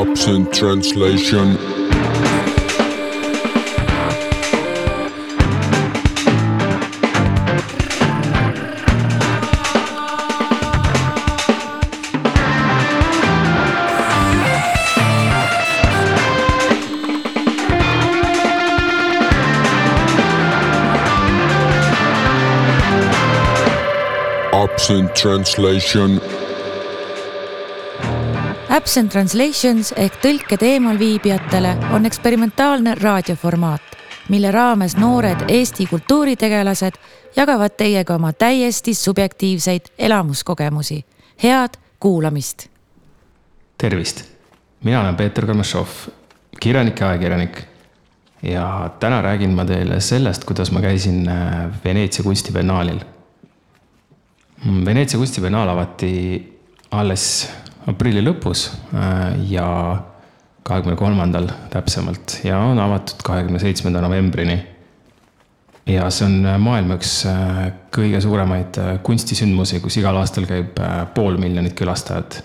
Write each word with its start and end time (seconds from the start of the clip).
Absent 0.00 0.54
translation. 0.54 1.56
Absent 24.52 25.16
translation. 25.16 26.20
Absent 28.78 29.10
Translations 29.10 29.88
ehk 29.98 30.20
tõlked 30.22 30.62
eemalviibijatele 30.62 31.72
on 31.96 32.06
eksperimentaalne 32.06 32.92
raadioformaat, 32.94 33.96
mille 34.30 34.52
raames 34.54 34.94
noored 34.96 35.48
Eesti 35.50 35.88
kultuuritegelased 35.90 37.00
jagavad 37.36 37.74
teiega 37.74 38.14
oma 38.14 38.30
täiesti 38.32 38.94
subjektiivseid 38.94 39.90
elamuskogemusi. 39.98 41.04
head 41.42 41.74
kuulamist. 42.00 42.68
tervist, 43.78 44.22
mina 44.84 45.00
olen 45.00 45.16
Peeter 45.16 45.46
Kalmašov, 45.46 45.88
kirjanik 46.60 47.00
ja 47.00 47.08
ajakirjanik. 47.08 47.64
ja 48.42 48.90
täna 49.00 49.22
räägin 49.22 49.50
ma 49.50 49.64
teile 49.64 50.00
sellest, 50.00 50.44
kuidas 50.44 50.70
ma 50.70 50.80
käisin 50.80 51.28
äh, 51.28 51.84
Veneetsia 51.84 52.22
kunstibiennaalil. 52.22 53.00
Veneetsia 54.84 55.18
kunstibiennaal 55.18 55.68
avati 55.68 56.58
alles 56.90 57.50
aprilli 57.88 58.22
lõpus 58.24 58.68
äh, 58.92 59.34
ja 59.50 59.68
kahekümne 60.68 60.98
kolmandal 61.00 61.48
täpsemalt 61.72 62.40
ja 62.44 62.58
on 62.60 62.80
avatud 62.82 63.22
kahekümne 63.24 63.60
seitsmenda 63.62 64.02
novembrini. 64.04 64.58
ja 65.88 66.10
see 66.12 66.26
on 66.28 66.60
maailma 66.60 66.98
üks 66.98 67.22
äh, 67.30 67.64
kõige 67.94 68.20
suuremaid 68.20 68.76
kunstisündmusi, 69.02 69.80
kus 69.80 69.96
igal 70.00 70.16
aastal 70.20 70.46
käib 70.48 70.76
pool 71.14 71.40
miljonit 71.40 71.76
külastajat 71.78 72.42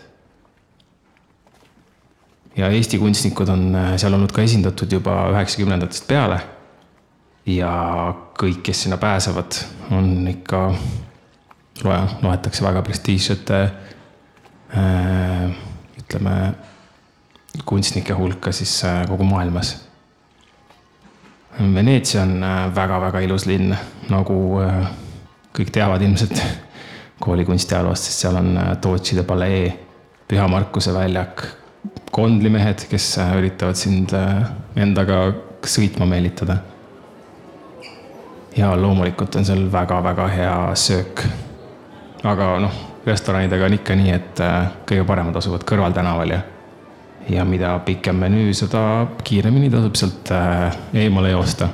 ja 2.55 2.69
Eesti 2.69 2.99
kunstnikud 3.01 3.49
on 3.49 3.71
seal 3.97 4.13
olnud 4.13 4.31
ka 4.31 4.45
esindatud 4.45 4.91
juba 4.91 5.27
üheksakümnendatest 5.33 6.07
peale. 6.07 6.39
ja 7.45 7.69
kõik, 8.39 8.61
kes 8.63 8.85
sinna 8.85 8.95
pääsevad, 8.97 9.57
on 9.91 10.29
ikka, 10.31 10.59
loe, 11.83 11.97
loetakse 12.21 12.63
väga 12.63 12.81
prestiižsete 12.85 13.57
äh, 13.63 13.82
ütleme, 14.73 16.53
kunstnike 17.65 18.13
hulka 18.13 18.51
siis 18.51 18.83
äh, 18.85 19.05
kogu 19.07 19.23
maailmas. 19.23 19.75
Veneetsia 21.73 22.23
on 22.23 22.41
väga-väga 22.75 23.19
ilus 23.21 23.45
linn, 23.45 23.75
nagu 24.09 24.37
äh, 24.61 24.87
kõik 25.53 25.69
teavad 25.73 26.01
ilmselt 26.01 26.39
kooli 27.23 27.45
kunstiajaloost, 27.45 28.09
sest 28.09 28.25
seal 28.25 28.39
on 28.39 28.57
Tootside 28.81 29.23
palee, 29.23 29.67
Püha 30.27 30.47
Markuse 30.49 30.93
väljak 30.93 31.45
kondlimehed, 32.13 32.87
kes 32.89 33.17
üritavad 33.37 33.77
sind 33.77 34.13
endaga 34.79 35.19
sõitma 35.65 36.05
meelitada. 36.09 36.57
ja 38.57 38.75
loomulikult 38.77 39.35
on 39.35 39.45
seal 39.45 39.63
väga-väga 39.71 40.27
hea 40.27 40.75
söök. 40.75 41.23
aga 42.23 42.59
noh, 42.59 42.92
restoranidega 43.05 43.67
on 43.67 43.77
ikka 43.77 43.95
nii, 43.99 44.11
et 44.15 44.41
kõige 44.87 45.05
paremad 45.07 45.35
asuvad 45.35 45.65
kõrvaltänaval 45.67 46.33
ja, 46.35 46.41
ja 47.29 47.45
mida 47.47 47.75
pikem 47.85 48.21
menüü, 48.23 48.53
seda 48.55 48.83
kiiremini 49.23 49.71
tasub 49.73 49.97
sealt 49.99 50.31
eemale 50.93 51.33
joosta. 51.33 51.69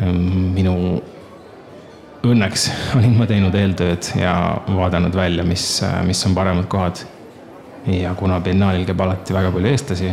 minu 0.00 0.74
õnneks 2.24 2.68
olin 2.96 3.16
ma 3.18 3.26
teinud 3.28 3.54
eeltööd 3.54 4.12
ja 4.20 4.34
vaadanud 4.68 5.16
välja, 5.16 5.44
mis, 5.44 5.82
mis 6.06 6.26
on 6.26 6.34
paremad 6.36 6.68
kohad 6.70 7.04
ja 7.86 8.14
kuna 8.14 8.40
biennaalil 8.40 8.84
käib 8.88 9.00
alati 9.00 9.34
väga 9.34 9.52
palju 9.54 9.70
eestlasi, 9.70 10.10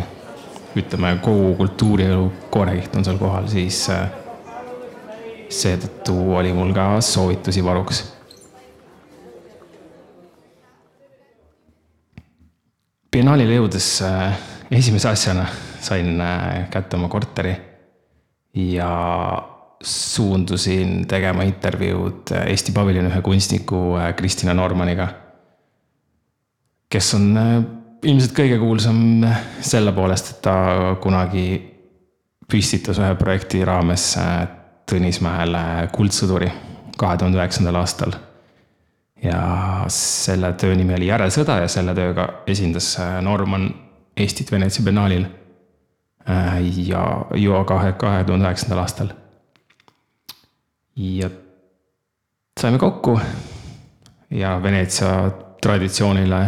ütleme 0.77 1.17
kogu 1.23 1.53
kultuurielu 1.59 2.29
koorekiht 2.53 2.95
on 2.95 3.05
seal 3.07 3.19
kohal, 3.19 3.47
siis 3.51 3.85
seetõttu 5.50 6.16
oli 6.35 6.53
mul 6.55 6.73
ka 6.75 6.97
soovitusi 7.03 7.63
varuks. 7.63 8.03
Biennaalile 13.17 13.57
jõudes 13.57 13.89
esimese 14.69 15.09
asjana 15.09 15.47
sain 15.81 16.19
kätte 16.69 16.97
oma 17.00 17.09
korteri 17.09 17.53
ja 18.61 18.89
suundusin 19.81 21.07
tegema 21.09 21.45
intervjuud 21.47 22.35
Eesti 22.44 22.75
paviljoni 22.75 23.09
ühe 23.09 23.22
kunstniku 23.25 23.79
Kristina 24.17 24.53
Normaniga 24.53 25.07
kes 26.94 27.09
on 27.17 27.25
ilmselt 28.06 28.35
kõige 28.38 28.59
kuulsam 28.61 29.25
selle 29.66 29.94
poolest, 29.95 30.35
et 30.35 30.41
ta 30.45 30.56
kunagi 31.01 31.47
püstitas 32.47 33.01
ühe 33.01 33.16
projekti 33.19 33.66
raames 33.67 34.13
Tõnismäele 34.88 35.89
Kuldsõduri 35.91 36.47
kahe 36.97 37.17
tuhande 37.19 37.41
üheksandal 37.41 37.81
aastal. 37.81 38.13
Ja 39.23 39.85
selle 39.88 40.53
töö 40.53 40.75
nimi 40.75 40.95
oli 40.95 41.07
Järelsõda 41.07 41.61
ja 41.63 41.67
selle 41.72 41.95
tööga 41.97 42.28
esindas 42.47 42.97
Norman 43.22 43.69
Eestit 44.17 44.51
Veneetsia 44.51 44.83
biennaalil. 44.83 45.25
ja 46.85 47.01
juba 47.35 47.63
kahe, 47.63 47.94
kahe 47.94 48.23
tuhande 48.23 48.45
üheksandal 48.45 48.79
aastal. 48.79 49.09
ja 50.95 51.29
saime 52.59 52.77
kokku 52.77 53.19
ja 54.29 54.63
Veneetsia 54.63 55.31
traditsioonile 55.61 56.41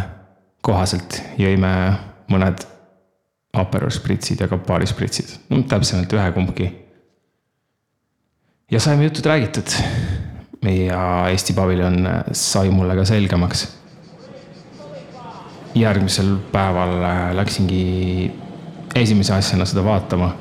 kohaselt 0.61 1.21
jõime 1.37 1.71
mõned 2.29 2.65
Aperol 3.53 3.89
spritsid 3.89 4.41
ja 4.43 4.47
Campari 4.47 4.85
spritsid, 4.87 5.31
no 5.49 5.63
täpsemalt 5.65 6.13
ühe 6.13 6.31
kumbki. 6.31 6.69
ja 8.71 8.79
saime 8.79 9.03
jutud 9.03 9.25
räägitud. 9.25 9.73
Ja 10.61 11.29
Eesti 11.29 11.53
paviljon 11.53 12.09
sai 12.31 12.69
mulle 12.69 12.95
ka 12.95 13.05
selgemaks. 13.05 13.67
järgmisel 15.75 16.35
päeval 16.51 16.95
läksingi 17.37 18.31
esimese 18.95 19.33
asjana 19.33 19.65
seda 19.65 19.83
vaatama. 19.83 20.35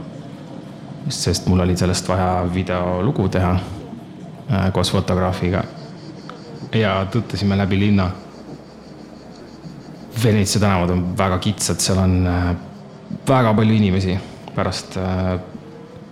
sest 1.08 1.46
mul 1.46 1.60
oli 1.60 1.76
sellest 1.76 2.08
vaja 2.08 2.46
videolugu 2.54 3.28
teha 3.28 3.58
koos 4.72 4.92
fotograafiga. 4.92 5.64
ja 6.74 7.06
tutvusime 7.10 7.56
läbi 7.58 7.78
linna 7.78 8.10
Veneetsia 10.24 10.60
tänavad 10.60 10.90
on 10.90 11.18
väga 11.18 11.38
kitsad, 11.38 11.78
seal 11.78 11.98
on 11.98 12.28
väga 13.28 13.54
palju 13.54 13.74
inimesi. 13.74 14.18
pärast 14.54 14.96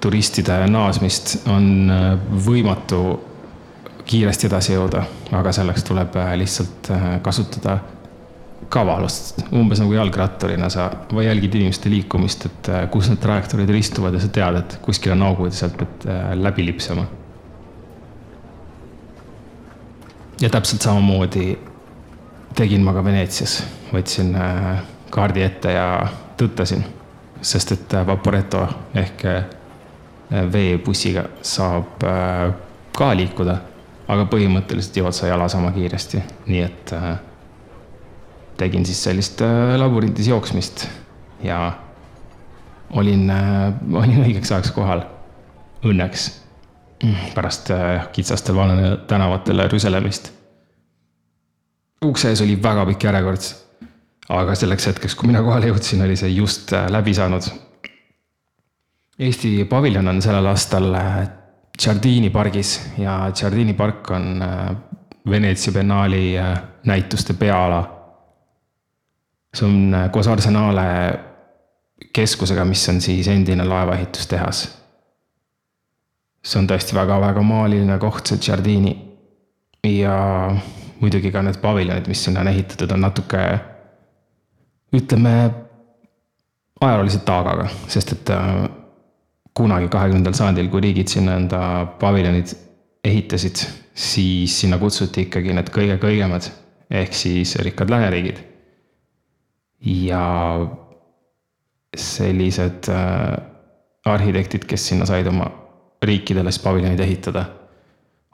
turistide 0.00 0.66
naasmist 0.70 1.48
on 1.48 1.90
võimatu 2.46 3.00
kiiresti 4.06 4.46
edasi 4.46 4.74
jõuda, 4.76 5.02
aga 5.34 5.52
selleks 5.52 5.84
tuleb 5.86 6.14
lihtsalt 6.38 6.90
kasutada 7.22 7.78
kavalust. 8.68 9.42
umbes 9.52 9.80
nagu 9.80 9.92
jalgratturina 9.92 10.68
sa 10.70 10.90
jälgid 11.22 11.54
inimeste 11.54 11.90
liikumist, 11.90 12.46
et 12.46 12.70
kus 12.90 13.10
need 13.10 13.20
trajektoorid 13.22 13.70
ristuvad 13.70 14.14
ja 14.14 14.20
sa 14.22 14.28
tead, 14.32 14.58
et 14.62 14.78
kuskil 14.82 15.14
on 15.14 15.22
augud 15.28 15.52
ja 15.52 15.60
sealt 15.60 15.78
pead 15.78 16.08
läbi 16.42 16.66
lipsama. 16.66 17.06
ja 20.40 20.50
täpselt 20.50 20.82
samamoodi 20.82 21.58
tegin 22.54 22.82
ma 22.84 22.92
ka 22.92 23.04
Veneetsias, 23.04 23.62
võtsin 23.92 24.34
kaardi 25.10 25.42
ette 25.42 25.72
ja 25.72 25.86
tõttasin, 26.36 26.82
sest 27.40 27.72
et 27.72 27.96
Vaporetto 28.06 28.66
ehk 28.94 29.24
veebussiga 30.52 31.24
saab 31.42 32.04
ka 32.96 33.08
liikuda, 33.16 33.56
aga 34.08 34.26
põhimõtteliselt 34.30 35.00
jõuad 35.00 35.16
sa 35.16 35.30
jala 35.30 35.48
sama 35.50 35.72
kiiresti, 35.74 36.22
nii 36.46 36.62
et 36.62 36.94
tegin 38.56 38.86
siis 38.86 39.02
sellist 39.08 39.42
labyrintis 39.76 40.30
jooksmist. 40.30 40.86
Ja 41.44 41.58
olin, 42.96 43.26
olin 43.92 44.22
õigeks 44.24 44.54
ajaks 44.54 44.72
kohal, 44.76 45.04
õnneks. 45.84 46.30
Pärast 47.34 47.68
kitsastel 48.16 48.56
tänavatel 49.10 49.66
rüselemist 49.68 50.32
ukse 52.04 52.32
ees 52.32 52.42
oli 52.44 52.56
väga 52.62 52.86
pikk 52.90 53.08
järjekord. 53.08 53.52
aga 54.28 54.56
selleks 54.58 54.88
hetkeks, 54.88 55.14
kui 55.14 55.28
mina 55.30 55.38
kohale 55.46 55.68
jõudsin, 55.70 56.00
oli 56.02 56.16
see 56.18 56.32
just 56.34 56.72
läbi 56.90 57.12
saanud. 57.14 57.46
Eesti 59.22 59.52
paviljon 59.70 60.08
on 60.10 60.18
sellel 60.22 60.48
aastal 60.50 60.88
Giardini 61.82 62.30
pargis 62.30 62.78
ja 62.98 63.32
Giardini 63.34 63.74
park 63.74 64.10
on 64.10 64.42
Veneetsia 65.30 65.72
biennaali 65.72 66.34
näituste 66.86 67.34
peaala. 67.34 67.92
see 69.56 69.68
on 69.68 69.94
äh, 69.94 70.10
koos 70.10 70.28
Arsenale 70.28 71.18
keskusega, 72.12 72.64
mis 72.64 72.88
on 72.88 73.00
siis 73.00 73.28
endine 73.28 73.64
laevaehitustehas. 73.64 74.78
see 76.44 76.60
on 76.60 76.68
tõesti 76.68 76.94
väga-väga 76.94 77.42
maaliline 77.42 77.98
koht, 77.98 78.26
see 78.26 78.38
Giardini. 78.38 78.94
ja 79.84 80.16
muidugi 81.00 81.32
ka 81.32 81.42
need 81.42 81.58
paviljonid, 81.62 82.08
mis 82.08 82.24
sinna 82.24 82.40
on 82.40 82.48
ehitatud, 82.48 82.90
on 82.90 83.00
natuke 83.00 83.42
ütleme, 84.96 85.50
ajaloolise 86.80 87.18
taagaga, 87.18 87.68
sest 87.88 88.12
et 88.12 88.30
äh, 88.30 88.68
kunagi 89.56 89.88
kahekümnendal 89.92 90.36
sajandil, 90.36 90.68
kui 90.72 90.84
riigid 90.84 91.08
sinna 91.08 91.38
enda 91.40 91.60
paviljonid 92.00 92.52
ehitasid, 93.06 93.62
siis 93.96 94.60
sinna 94.60 94.78
kutsuti 94.78 95.26
ikkagi 95.26 95.54
need 95.56 95.70
kõige 95.72 95.96
kõigemad 96.02 96.50
ehk 96.90 97.14
siis 97.14 97.56
rikkad 97.64 97.90
lääneriigid. 97.90 98.38
ja 99.86 100.58
sellised 101.96 102.88
äh, 102.88 103.36
arhitektid, 104.04 104.64
kes 104.64 104.88
sinna 104.88 105.06
said 105.06 105.26
oma 105.26 105.50
riikidele 106.02 106.52
siis 106.52 106.62
paviljonid 106.62 107.00
ehitada, 107.00 107.44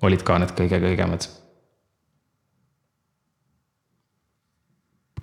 olid 0.03 0.23
ka 0.23 0.39
need 0.39 0.55
kõige 0.59 0.81
kõigemad. 0.83 1.29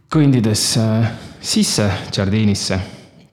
kõndides 0.09 0.63
äh, 0.81 1.11
sisse 1.41 1.91
Jardinisse, 2.17 2.79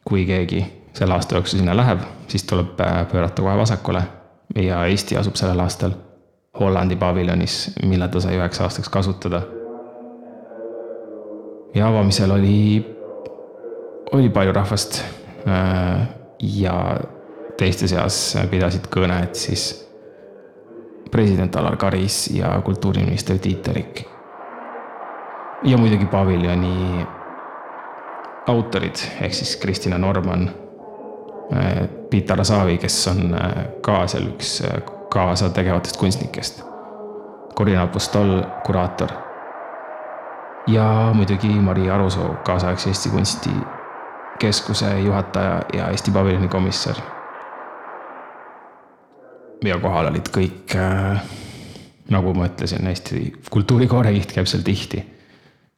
kui 0.05 0.27
keegi 0.29 0.61
selle 0.97 1.15
aasta 1.15 1.37
jooksul 1.37 1.61
sinna 1.61 1.77
läheb, 1.77 2.01
siis 2.29 2.45
tuleb 2.45 2.81
äh, 2.81 3.05
pöörata 3.13 3.43
kohe 3.43 3.57
vasakule 3.59 4.03
ja 4.55 4.85
Eesti 4.87 5.17
asub 5.17 5.37
sellel 5.37 5.61
aastal 5.61 5.93
Hollandi 6.61 6.97
paviljonis, 6.97 7.75
mille 7.85 8.09
ta 8.09 8.21
sai 8.21 8.39
üheks 8.39 8.61
aastaks 8.65 8.89
kasutada. 8.89 9.43
ja 11.75 11.89
avamisel 11.89 12.31
oli, 12.31 12.97
oli 14.13 14.29
palju 14.29 14.53
rahvast 14.53 15.03
äh, 15.49 16.09
ja 16.41 17.01
teiste 17.59 17.89
seas 17.89 18.37
pidasid 18.51 18.89
kõnet 18.93 19.37
siis 19.37 19.87
president 21.11 21.57
Alar 21.57 21.77
Karis 21.77 22.27
ja 22.33 22.61
kultuuriminister 22.65 23.39
Tiit 23.39 23.63
Terik. 23.63 24.05
ja 25.65 25.77
muidugi 25.79 26.07
paviljoni 26.07 27.07
autorid 28.47 28.97
ehk 29.21 29.35
siis 29.35 29.57
Kristina 29.57 29.99
Norman, 29.99 30.51
äh, 31.53 31.89
Piita 32.11 32.37
Rasavi, 32.37 32.79
kes 32.79 33.09
on 33.09 33.35
äh, 33.35 33.67
ka 33.81 34.07
seal 34.07 34.29
üks 34.33 34.61
äh, 34.65 34.81
kaasategevatest 35.13 35.97
kunstnikest. 35.97 36.63
Corina 37.57 37.83
Apostol, 37.83 38.43
kuraator. 38.65 39.13
ja 40.67 41.11
muidugi 41.15 41.49
Mari 41.49 41.91
Arusoo, 41.91 42.35
kaasaegse 42.45 42.91
Eesti 42.91 43.09
Kunstikeskuse 43.09 45.01
juhataja 45.01 45.63
ja 45.73 45.89
Eesti 45.91 46.11
paviljoni 46.11 46.49
komissar. 46.49 46.97
ja 49.65 49.79
kohal 49.81 50.11
olid 50.11 50.29
kõik, 50.29 50.77
nagu 52.11 52.35
ma 52.35 52.51
ütlesin, 52.51 52.87
Eesti 52.87 53.33
kultuurikoorekiht 53.51 54.35
käib 54.37 54.47
seal 54.47 54.63
tihti 54.67 55.01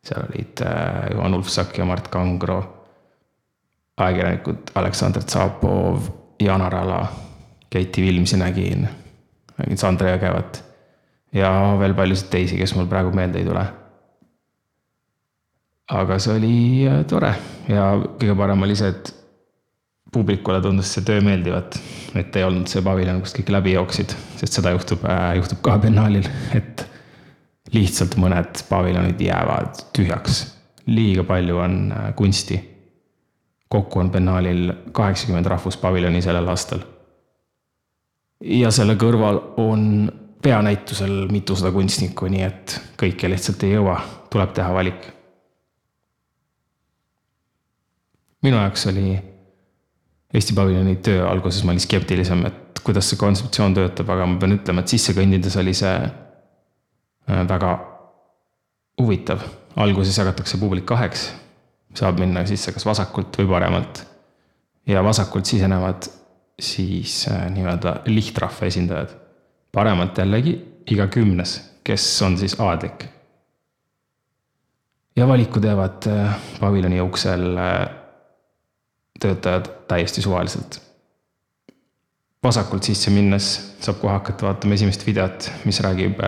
seal 0.08 0.24
olid 0.28 0.64
Juhan 1.14 1.34
Ulfsak 1.34 1.78
ja 1.78 1.84
Mart 1.84 2.08
Kangro, 2.08 2.77
ajakirjanikud 3.98 4.72
Aleksandr 4.78 5.26
Tsapov, 5.26 6.08
Janar 6.40 6.74
Ala, 6.74 7.02
Keiti 7.70 8.02
Vilmsi 8.02 8.38
nägin, 8.40 8.88
nägin 9.58 9.78
Sandra 9.78 10.14
Jõgevat 10.14 10.62
ja 11.34 11.50
veel 11.80 11.94
paljusid 11.94 12.30
teisi, 12.32 12.56
kes 12.56 12.74
mul 12.76 12.88
praegu 12.88 13.12
meelde 13.14 13.42
ei 13.42 13.48
tule. 13.48 13.66
aga 15.88 16.18
see 16.20 16.34
oli 16.36 16.56
äh, 16.84 17.04
tore 17.08 17.32
ja 17.68 17.94
kõige 18.20 18.34
parem 18.36 18.62
oli 18.66 18.76
see, 18.76 18.90
et 18.92 19.14
publikule 20.12 20.60
tundus 20.60 20.92
see 20.92 21.04
töö 21.04 21.22
meeldivat, 21.24 21.78
et 22.16 22.36
ei 22.36 22.44
olnud 22.44 22.68
see 22.68 22.84
paviljon, 22.84 23.20
kust 23.24 23.36
kõik 23.38 23.52
läbi 23.52 23.74
jooksid, 23.74 24.12
sest 24.40 24.58
seda 24.60 24.72
juhtub, 24.76 25.04
äh, 25.08 25.34
juhtub 25.40 25.60
ka 25.64 25.78
biennaalil, 25.82 26.28
et 26.56 26.84
lihtsalt 27.74 28.16
mõned 28.20 28.64
paviljonid 28.68 29.20
jäävad 29.20 29.84
tühjaks. 29.96 30.46
liiga 30.88 31.24
palju 31.24 31.58
on 31.60 31.92
äh, 31.92 32.14
kunsti. 32.16 32.60
Kokku 33.68 33.98
on 33.98 34.10
biennaalil 34.10 34.72
kaheksakümmend 34.92 35.46
rahvuspaviljoni 35.46 36.22
sellel 36.22 36.48
aastal. 36.48 36.80
ja 38.40 38.70
selle 38.70 38.94
kõrval 38.94 39.40
on 39.56 40.12
peanäitusel 40.42 41.26
mitusada 41.32 41.72
kunstnikku, 41.72 42.28
nii 42.30 42.42
et 42.42 42.80
kõike 43.00 43.30
lihtsalt 43.30 43.62
ei 43.66 43.74
jõua, 43.74 43.98
tuleb 44.30 44.52
teha 44.54 44.74
valik. 44.74 45.10
minu 48.42 48.56
jaoks 48.56 48.86
oli 48.86 49.18
Eesti 50.34 50.52
paviljoni 50.54 50.96
töö 50.96 51.22
alguses 51.24 51.64
ma 51.64 51.72
olin 51.72 51.80
skeptilisem, 51.80 52.42
et 52.46 52.80
kuidas 52.84 53.08
see 53.08 53.16
kontseptsioon 53.16 53.74
töötab, 53.74 54.10
aga 54.12 54.26
ma 54.28 54.36
pean 54.38 54.58
ütlema, 54.58 54.82
et 54.84 54.92
sisse 54.92 55.14
kõndides 55.16 55.56
oli 55.56 55.72
see 55.74 55.94
Äh, 57.28 57.48
väga 57.48 57.78
huvitav. 59.00 59.40
alguses 59.76 60.16
jagatakse 60.18 60.58
publik 60.58 60.86
kaheks, 60.86 61.28
saab 61.98 62.20
minna 62.22 62.44
sisse 62.46 62.72
kas 62.74 62.86
vasakult 62.86 63.40
või 63.40 63.50
paremalt. 63.50 64.04
ja 64.86 65.02
vasakult 65.04 65.46
sisenevad 65.46 66.08
siis 66.60 67.26
äh, 67.30 67.46
nii-öelda 67.50 68.00
lihtrahva 68.06 68.66
esindajad. 68.66 69.14
paremalt 69.72 70.18
jällegi 70.18 70.58
iga 70.90 71.06
kümnes, 71.06 71.60
kes 71.84 72.22
on 72.22 72.38
siis 72.38 72.56
aadlik. 72.60 73.06
ja 75.16 75.28
valiku 75.28 75.60
teevad 75.60 76.06
äh, 76.06 76.36
paviljoni 76.60 77.00
uksel 77.00 77.56
töötajad 79.20 79.70
täiesti 79.88 80.22
suvaliselt. 80.22 80.80
vasakult 82.42 82.82
sisse 82.82 83.10
minnes 83.10 83.50
saab 83.80 83.98
kohe 84.00 84.12
hakata 84.12 84.46
vaatama 84.46 84.74
esimest 84.74 85.06
videot, 85.06 85.50
mis 85.64 85.80
räägib 85.80 86.22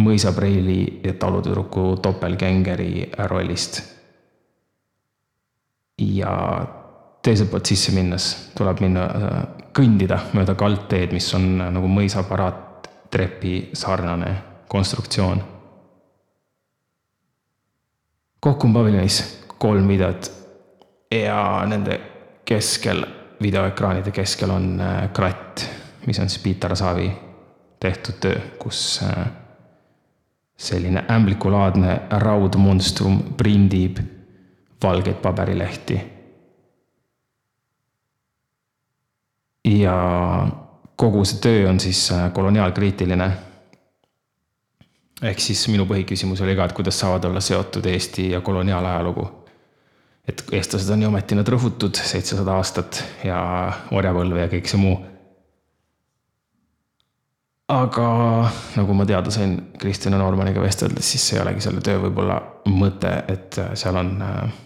mõisapreili 0.00 1.00
ja 1.04 1.14
talutüdruku 1.14 1.96
doppelgängeri 2.04 3.10
rollist. 3.28 3.82
Ja 6.00 6.66
teiselt 7.22 7.50
poolt 7.50 7.68
sisse 7.68 7.92
minnes 7.92 8.30
tuleb 8.56 8.80
minna, 8.84 9.04
äh, 9.04 9.38
kõndida 9.76 10.18
mööda 10.36 10.56
kaldteed, 10.58 11.12
mis 11.14 11.28
on 11.36 11.60
äh, 11.60 11.70
nagu 11.74 11.88
mõisaparaat 11.90 12.88
trepi 13.10 13.70
sarnane 13.74 14.34
konstruktsioon. 14.70 15.42
kokku 18.40 18.66
on 18.66 18.72
paviljonis 18.72 19.16
kolm 19.58 19.88
videot 19.88 20.30
ja 21.12 21.66
nende 21.68 21.98
keskel, 22.48 23.04
videoekraanide 23.42 24.14
keskel 24.16 24.50
on 24.50 24.80
äh, 24.80 25.02
kratt, 25.12 25.66
mis 26.06 26.18
on 26.18 26.28
siis 26.28 26.42
Piiter 26.42 26.76
Saavi 26.76 27.10
tehtud 27.80 28.16
töö, 28.20 28.40
kus 28.58 29.00
selline 30.60 31.04
ämblikulaadne 31.08 31.94
raudmonstrum 32.20 33.22
prindib 33.36 34.00
valgeid 34.82 35.20
paberilehti. 35.22 36.00
ja 39.64 39.94
kogu 40.96 41.24
see 41.24 41.40
töö 41.40 41.68
on 41.70 41.80
siis 41.80 42.12
äh, 42.12 42.32
koloniaalkriitiline. 42.32 43.30
ehk 45.22 45.40
siis 45.40 45.66
minu 45.68 45.84
põhiküsimus 45.84 46.40
oli 46.44 46.56
ka, 46.56 46.64
et 46.64 46.72
kuidas 46.72 46.98
saavad 47.00 47.24
olla 47.28 47.40
seotud 47.40 47.86
Eesti 47.86 48.30
ja 48.30 48.40
koloniaalajalugu. 48.40 49.28
et 50.28 50.44
eestlased 50.52 50.92
on 50.92 51.02
ju 51.02 51.08
ometi 51.08 51.34
nad 51.34 51.48
rõhutud 51.48 51.96
seitsesada 51.96 52.56
aastat 52.56 53.04
ja 53.24 53.40
orjapõlve 53.90 54.40
ja 54.40 54.48
kõik 54.48 54.68
see 54.68 54.80
muu 54.80 54.96
aga 57.70 58.06
nagu 58.76 58.94
ma 58.94 59.06
teada 59.06 59.30
sain 59.30 59.56
Kristjan 59.78 60.18
Normaniga 60.18 60.62
vesteldes, 60.62 61.10
siis 61.10 61.28
see 61.28 61.38
ei 61.38 61.44
olegi 61.44 61.62
selle 61.64 61.84
töö 61.84 62.00
võib-olla 62.02 62.40
mõte, 62.66 63.12
et 63.30 63.60
seal 63.78 63.96
on 64.00 64.16
äh, 64.26 64.58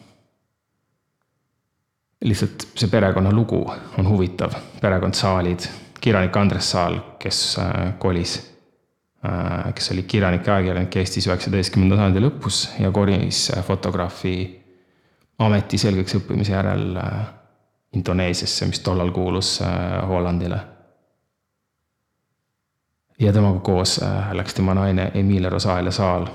lihtsalt 2.24 2.66
see 2.74 2.88
perekonnalugu 2.90 3.60
on 3.98 4.08
huvitav, 4.08 4.56
perekond 4.80 5.14
Saalid, 5.14 5.68
kirjanik 6.00 6.36
Andres 6.36 6.70
Saal, 6.70 6.98
kes 7.20 7.58
äh, 7.60 7.94
kolis, 7.98 8.36
äh, 9.24 9.72
kes 9.74 9.92
oli 9.92 10.02
kirjanik 10.02 10.46
ja 10.46 10.56
ajakirjanik 10.56 10.96
Eestis 10.96 11.28
üheksateistkümnenda 11.28 12.00
sajandi 12.00 12.24
lõpus 12.24 12.66
ja 12.80 12.90
kolis 12.92 13.46
fotograafi 13.66 14.36
ameti 15.38 15.78
selgeks 15.78 16.20
õppimise 16.20 16.56
järel 16.56 17.00
Indoneesiasse, 17.94 18.66
mis 18.66 18.80
tollal 18.82 19.12
kuulus 19.14 19.60
Hollandile. 20.08 20.58
Ja 23.18 23.32
temaga 23.32 23.60
koos 23.60 23.98
äh, 24.02 24.32
läks 24.32 24.54
tema 24.54 24.74
naine 24.74 25.10
Emilia 25.14 25.50
Rosalia 25.50 25.90
Saal, 25.94 26.26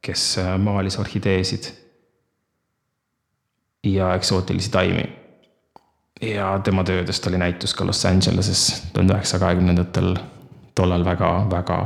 kes 0.00 0.38
äh, 0.38 0.54
maalis 0.58 0.98
orhideesid 0.98 1.68
ja 3.92 4.14
eksootilisi 4.14 4.70
taimi. 4.70 5.04
ja 6.22 6.60
tema 6.64 6.84
töödest 6.84 7.26
oli 7.26 7.38
näitus 7.38 7.74
ka 7.74 7.86
Los 7.86 8.06
Angeleses 8.06 8.82
tuhande 8.92 9.12
üheksasaja 9.14 9.40
kahekümnendatel, 9.40 10.16
tollal 10.74 11.04
väga-väga 11.04 11.78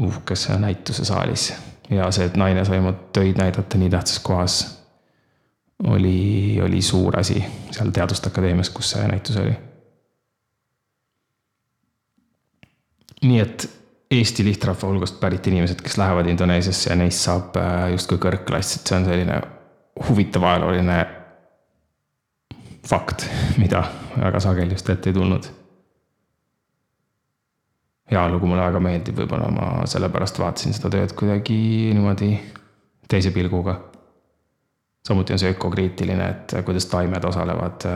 uhkes 0.00 0.48
näitusesaalis. 0.48 1.54
ja 1.90 2.10
see, 2.10 2.24
et 2.24 2.36
naine 2.36 2.64
sai 2.64 2.78
oma 2.78 2.92
töid 2.92 3.38
näidata 3.38 3.78
nii 3.78 3.90
tähtsas 3.90 4.18
kohas, 4.18 4.84
oli, 5.84 6.60
oli 6.62 6.82
suur 6.82 7.18
asi 7.18 7.44
seal 7.70 7.90
Teaduste 7.90 8.28
Akadeemias, 8.28 8.70
kus 8.70 8.90
see 8.90 9.08
näitus 9.08 9.36
oli. 9.36 9.56
nii 13.22 13.40
et 13.40 13.70
Eesti 14.10 14.44
lihtrahva 14.44 14.88
hulgast 14.88 15.16
pärit 15.20 15.46
inimesed, 15.46 15.80
kes 15.82 15.96
lähevad 15.98 16.26
Indoneesiasse 16.28 16.90
ja 16.90 16.96
neist 16.96 17.24
saab 17.24 17.56
äh, 17.56 17.90
justkui 17.90 18.18
kõrgklass, 18.22 18.76
et 18.76 18.90
see 18.90 18.98
on 18.98 19.06
selline 19.08 19.38
huvitav 20.08 20.42
ajalooline 20.42 21.06
fakt, 22.86 23.28
mida 23.58 23.84
väga 24.20 24.40
sageli 24.40 24.74
just 24.74 24.90
ette 24.90 25.10
ei 25.10 25.14
tulnud. 25.14 25.44
ajalugu 28.10 28.46
mulle 28.46 28.62
väga 28.62 28.80
meeldib, 28.80 29.16
võib-olla 29.18 29.48
ma 29.50 29.86
sellepärast 29.90 30.38
vaatasin 30.38 30.74
seda 30.76 30.90
tööd 30.92 31.14
kuidagi 31.18 31.56
niimoodi 31.94 32.34
teise 33.08 33.30
pilguga. 33.30 33.80
samuti 35.06 35.32
on 35.32 35.38
see 35.38 35.50
ökokriitiline, 35.50 36.28
et 36.28 36.54
kuidas 36.64 36.86
taimed 36.86 37.24
osalevad, 37.24 37.86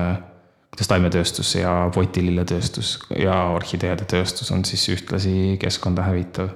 kuidas 0.71 0.89
taimetööstus 0.89 1.55
ja 1.55 1.91
votililletööstus 1.97 2.99
ja 3.19 3.45
orhideede 3.55 4.05
tööstus 4.05 4.51
on 4.51 4.65
siis 4.65 4.89
ühtlasi 4.97 5.59
keskkonda 5.61 6.03
hävitav. 6.03 6.51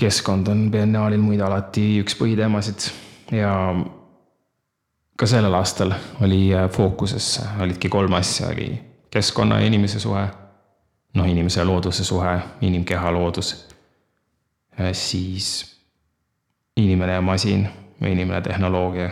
Keskkond 0.00 0.48
on 0.48 0.68
biennaalil 0.72 1.20
muide 1.20 1.44
alati 1.44 1.84
üks 2.00 2.16
põhiteemasid 2.16 2.88
ja 3.36 3.52
ka 5.20 5.28
sellel 5.28 5.54
aastal 5.54 5.92
oli 6.24 6.48
fookuses, 6.72 7.34
olidki 7.60 7.90
kolm 7.92 8.16
asja, 8.16 8.48
oli 8.54 8.70
keskkonna 9.12 9.60
ja 9.60 9.66
inimese 9.68 10.00
suhe, 10.00 10.22
noh, 11.14 11.28
inimese 11.28 11.60
ja 11.60 11.66
looduse 11.68 12.04
suhe, 12.04 12.38
inimkeha, 12.64 13.12
loodus, 13.12 13.52
siis 14.92 15.50
inimene 16.76 17.18
ja 17.18 17.20
masin 17.20 17.68
või 18.00 18.14
inimene, 18.14 18.40
tehnoloogia. 18.40 19.10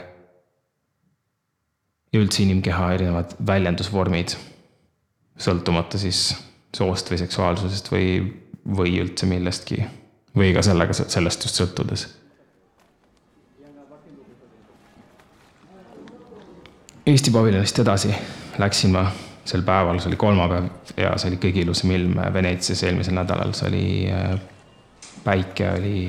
ja 2.12 2.21
üldse 2.21 2.42
inimkeha 2.42 2.92
erinevad 2.95 3.35
väljendusvormid, 3.47 4.33
sõltumata 5.38 5.99
siis 6.00 6.30
soost 6.76 7.11
või 7.11 7.18
seksuaalsusest 7.21 7.90
või, 7.92 8.07
või 8.64 8.97
üldse 9.02 9.26
millestki. 9.28 9.83
Või 10.38 10.52
ka 10.54 10.62
sellega, 10.64 10.97
sellest 10.99 11.47
just 11.47 11.61
sõltudes. 11.61 12.07
Eesti 17.09 17.33
paviljonist 17.33 17.78
edasi 17.80 18.12
läksin 18.61 18.92
ma 18.92 19.07
sel 19.49 19.62
päeval, 19.64 19.97
see 20.02 20.11
oli 20.11 20.18
kolmapäev 20.21 20.66
ja 21.00 21.14
see 21.16 21.30
oli 21.30 21.38
kõige 21.40 21.62
ilusam 21.64 21.95
ilm 21.97 22.18
Veneetsias 22.35 22.83
eelmisel 22.85 23.16
nädalal, 23.16 23.54
see 23.57 23.71
oli, 23.71 23.87
päike 25.25 25.71
oli 25.73 26.02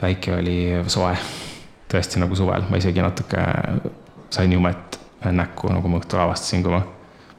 päike 0.00 0.34
oli 0.34 0.58
soe, 0.92 1.14
tõesti 1.92 2.20
nagu 2.20 2.36
suvel, 2.36 2.66
ma 2.70 2.80
isegi 2.80 3.02
natuke 3.02 3.42
sain 4.30 4.52
jumet 4.52 4.98
näkku, 5.24 5.70
nagu 5.72 5.88
ma 5.88 6.00
õhtul 6.00 6.20
avastasin, 6.22 6.64
kui 6.64 6.74
ma 6.74 6.82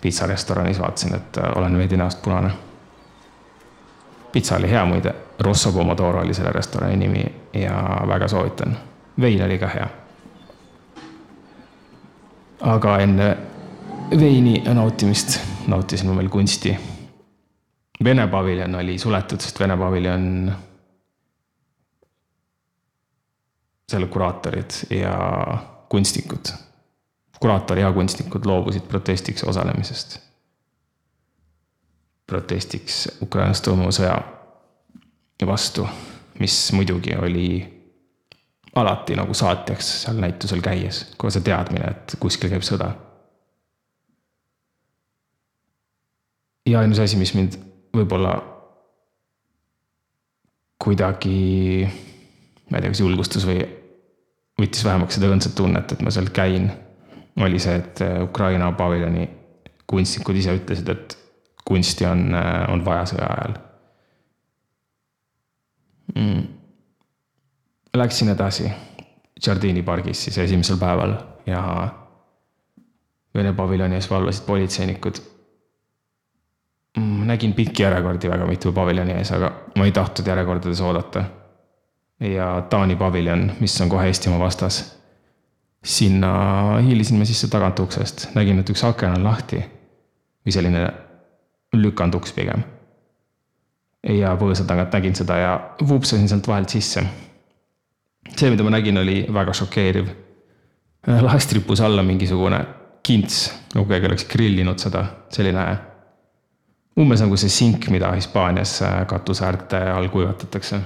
pitsarestoranis 0.01 0.79
vaatasin, 0.81 1.15
et 1.17 1.39
olen 1.55 1.77
veidi 1.77 1.99
näost 1.99 2.21
punane. 2.25 2.51
Pitsa 4.37 4.55
oli 4.55 4.69
hea 4.69 4.85
muide, 4.85 5.15
Rosso 5.39 5.71
Pomodoro 5.71 6.21
oli 6.21 6.33
selle 6.33 6.51
restorani 6.51 6.95
nimi 6.95 7.23
ja 7.53 8.01
väga 8.07 8.27
soovitan. 8.27 8.77
vein 9.21 9.43
oli 9.43 9.57
ka 9.57 9.67
hea. 9.67 9.87
aga 12.61 12.99
enne 12.99 13.37
veini 14.19 14.61
nautimist 14.73 15.39
nautisin 15.67 16.09
ma 16.09 16.15
veel 16.17 16.29
kunsti. 16.29 16.75
Vene 18.03 18.27
paviljon 18.27 18.75
oli 18.75 18.99
suletud, 18.99 19.41
sest 19.41 19.59
Vene 19.59 19.77
paviljon 19.77 20.53
selle 23.91 24.07
kuraatorid 24.07 24.77
ja 24.89 25.17
kunstnikud, 25.89 26.53
kuraator 27.39 27.79
ja 27.79 27.91
kunstnikud 27.91 28.45
loobusid 28.45 28.85
protestiks 28.85 29.43
osalemisest. 29.43 30.26
Protestiks 32.27 33.07
Ukrainas 33.23 33.61
toimuva 33.63 33.93
sõja 33.95 34.17
vastu, 35.47 35.87
mis 36.41 36.55
muidugi 36.75 37.15
oli 37.15 37.49
alati 38.77 39.15
nagu 39.17 39.33
saatjaks 39.33 39.91
seal 40.03 40.19
näitusel 40.21 40.61
käies, 40.61 41.05
kohe 41.17 41.31
see 41.33 41.45
teadmine, 41.45 41.93
et 41.93 42.17
kuskil 42.19 42.51
käib 42.51 42.65
sõda. 42.65 42.93
ja 46.67 46.81
ainus 46.83 46.99
asi, 46.99 47.15
mis 47.15 47.31
mind 47.31 47.55
võib-olla 47.95 48.33
kuidagi 50.83 51.87
ma 52.67 52.77
ei 52.77 52.83
tea, 52.83 52.91
kas 52.91 53.01
julgustus 53.01 53.45
või 53.47 53.61
võttis 54.59 54.83
vähemaks 54.85 55.17
seda 55.17 55.29
õndsat 55.31 55.55
tunnet, 55.57 55.93
et 55.93 56.03
ma 56.03 56.11
seal 56.13 56.27
käin, 56.35 56.67
oli 57.39 57.61
see, 57.61 57.77
et 57.79 58.01
Ukraina 58.25 58.71
paviljoni 58.77 59.29
kunstnikud 59.87 60.39
ise 60.39 60.57
ütlesid, 60.57 60.89
et 60.91 61.15
kunsti 61.67 62.05
on, 62.05 62.33
äh, 62.35 62.65
on 62.71 62.85
vaja 62.85 63.05
sõja 63.11 63.29
ajal 63.37 63.57
mm.. 66.15 66.43
Läksin 67.97 68.29
edasi 68.29 68.71
Jardini 69.45 69.83
pargis 69.83 70.23
siis 70.23 70.37
esimesel 70.37 70.77
päeval 70.77 71.15
ja 71.45 71.63
Vene 73.35 73.51
paviljoni 73.53 73.95
ees 73.99 74.09
valvasid 74.09 74.45
politseinikud 74.45 75.19
mm,. 76.97 77.25
nägin 77.27 77.53
pikki 77.53 77.83
järjekordi 77.83 78.29
väga 78.29 78.47
mitu 78.47 78.71
paviljoni 78.73 79.17
ees, 79.17 79.31
aga 79.31 79.51
ma 79.75 79.85
ei 79.85 79.91
tahtnud 79.91 80.27
järjekordades 80.27 80.81
oodata 80.81 81.25
ja 82.19 82.61
Taani 82.69 82.95
paviljon, 82.95 83.51
mis 83.59 83.81
on 83.81 83.89
kohe 83.89 84.07
Eestimaa 84.07 84.39
vastas. 84.39 84.97
sinna 85.85 86.29
hiilisime 86.83 87.25
sisse 87.25 87.47
tagantuksest, 87.47 88.27
nägin, 88.35 88.59
et 88.59 88.69
üks 88.69 88.81
aken 88.83 89.13
on 89.19 89.23
lahti 89.23 89.59
või 89.61 90.51
selline 90.51 90.81
lükanduks 91.81 92.33
pigem. 92.33 92.63
ja 94.07 94.35
põõsa 94.39 94.63
tagant 94.67 94.93
nägin 94.93 95.15
seda 95.15 95.37
ja 95.37 95.53
vupsasin 95.87 96.29
sealt 96.29 96.47
vahelt 96.47 96.69
sisse. 96.69 97.03
see, 98.35 98.49
mida 98.49 98.63
ma 98.63 98.69
nägin, 98.69 98.97
oli 98.97 99.25
väga 99.33 99.53
šokeeriv. 99.53 100.09
lahest 101.21 101.53
rippus 101.53 101.81
alla 101.81 102.03
mingisugune 102.03 102.65
kints, 103.03 103.53
nagu 103.75 103.87
keegi 103.87 104.05
oleks 104.05 104.25
grillinud 104.27 104.79
seda, 104.79 105.05
selline 105.29 105.65
umbes 106.99 107.21
nagu 107.21 107.37
see 107.37 107.49
sink, 107.49 107.89
mida 107.89 108.11
Hispaanias 108.11 108.79
katuseäärte 109.07 109.89
all 109.91 110.09
kuivatatakse 110.09 110.81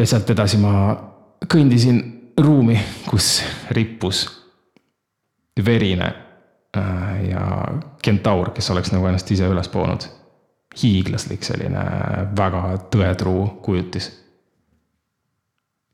ja 0.00 0.06
sealt 0.06 0.30
edasi 0.32 0.58
ma 0.60 0.72
kõndisin 1.50 2.00
ruumi, 2.40 2.78
kus 3.08 3.40
rippus 3.76 4.24
verine 5.64 6.08
ja 7.30 7.44
kentaur, 8.02 8.52
kes 8.54 8.70
oleks 8.70 8.92
nagu 8.94 9.06
ennast 9.06 9.30
ise 9.30 9.48
üles 9.50 9.68
poonud. 9.68 10.06
hiiglaslik 10.82 11.42
selline 11.42 11.80
väga 12.36 12.60
tõetruu 12.94 13.48
kujutis. 13.62 14.10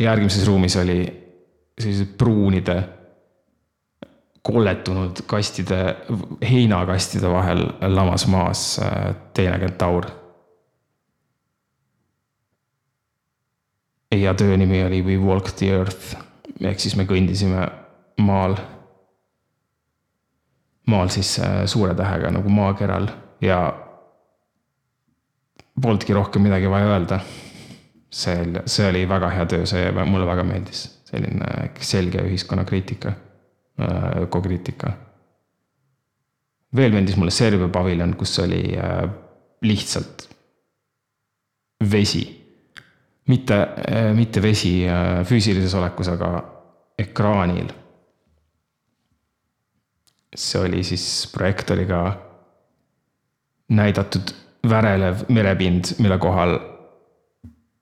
järgmises 0.00 0.46
ruumis 0.46 0.76
oli 0.76 0.98
sellised 1.80 2.12
pruunide 2.18 2.76
kolletunud 4.42 5.24
kastide, 5.26 5.96
heinakastide 6.50 7.30
vahel 7.30 7.66
lamas 7.80 8.26
maas 8.26 8.78
äh, 8.78 9.16
teine 9.34 9.58
kentaur 9.58 10.06
ja 14.14 14.34
töö 14.34 14.56
nimi 14.56 14.84
oli 14.84 15.02
We 15.02 15.16
Walk 15.16 15.50
the 15.56 15.66
Earth 15.66 16.16
ehk 16.60 16.80
siis 16.80 16.96
me 16.96 17.04
kõndisime 17.08 17.66
maal, 18.22 18.56
maal 20.86 21.10
siis 21.12 21.38
äh, 21.38 21.64
suure 21.66 21.94
tähega 21.94 22.30
nagu 22.30 22.48
maakeral 22.52 23.08
ja 23.40 23.58
polnudki 25.82 26.14
rohkem 26.14 26.46
midagi 26.46 26.70
vaja 26.70 26.92
öelda. 26.94 27.20
see, 28.10 28.62
see 28.66 28.88
oli 28.88 29.08
väga 29.08 29.30
hea 29.30 29.46
töö, 29.46 29.66
see 29.66 29.90
mulle 29.92 30.26
väga 30.26 30.44
meeldis, 30.46 30.86
selline 31.04 31.70
selge 31.80 32.22
ühiskonnakriitika, 32.22 33.12
äh, 33.80 34.22
ökokriitika. 34.22 34.92
veel 36.76 36.92
meeldis 36.92 37.16
mulle 37.16 37.30
Serbia 37.30 37.68
paviljon, 37.68 38.16
kus 38.16 38.38
oli 38.38 38.62
äh, 38.78 39.04
lihtsalt 39.62 40.28
vesi 41.90 42.46
mitte, 43.26 43.68
äh, 43.88 44.14
mitte 44.14 44.42
vesi 44.42 44.86
äh, 44.88 45.24
füüsilises 45.24 45.74
olekus, 45.74 46.08
aga 46.08 46.44
ekraanil. 46.98 47.72
See 50.36 50.60
oli 50.60 50.84
siis 50.84 51.26
projektooriga 51.32 52.00
näidatud 53.68 54.32
värelev 54.68 55.24
merepind, 55.28 55.96
mille 55.98 56.18
kohal 56.18 56.58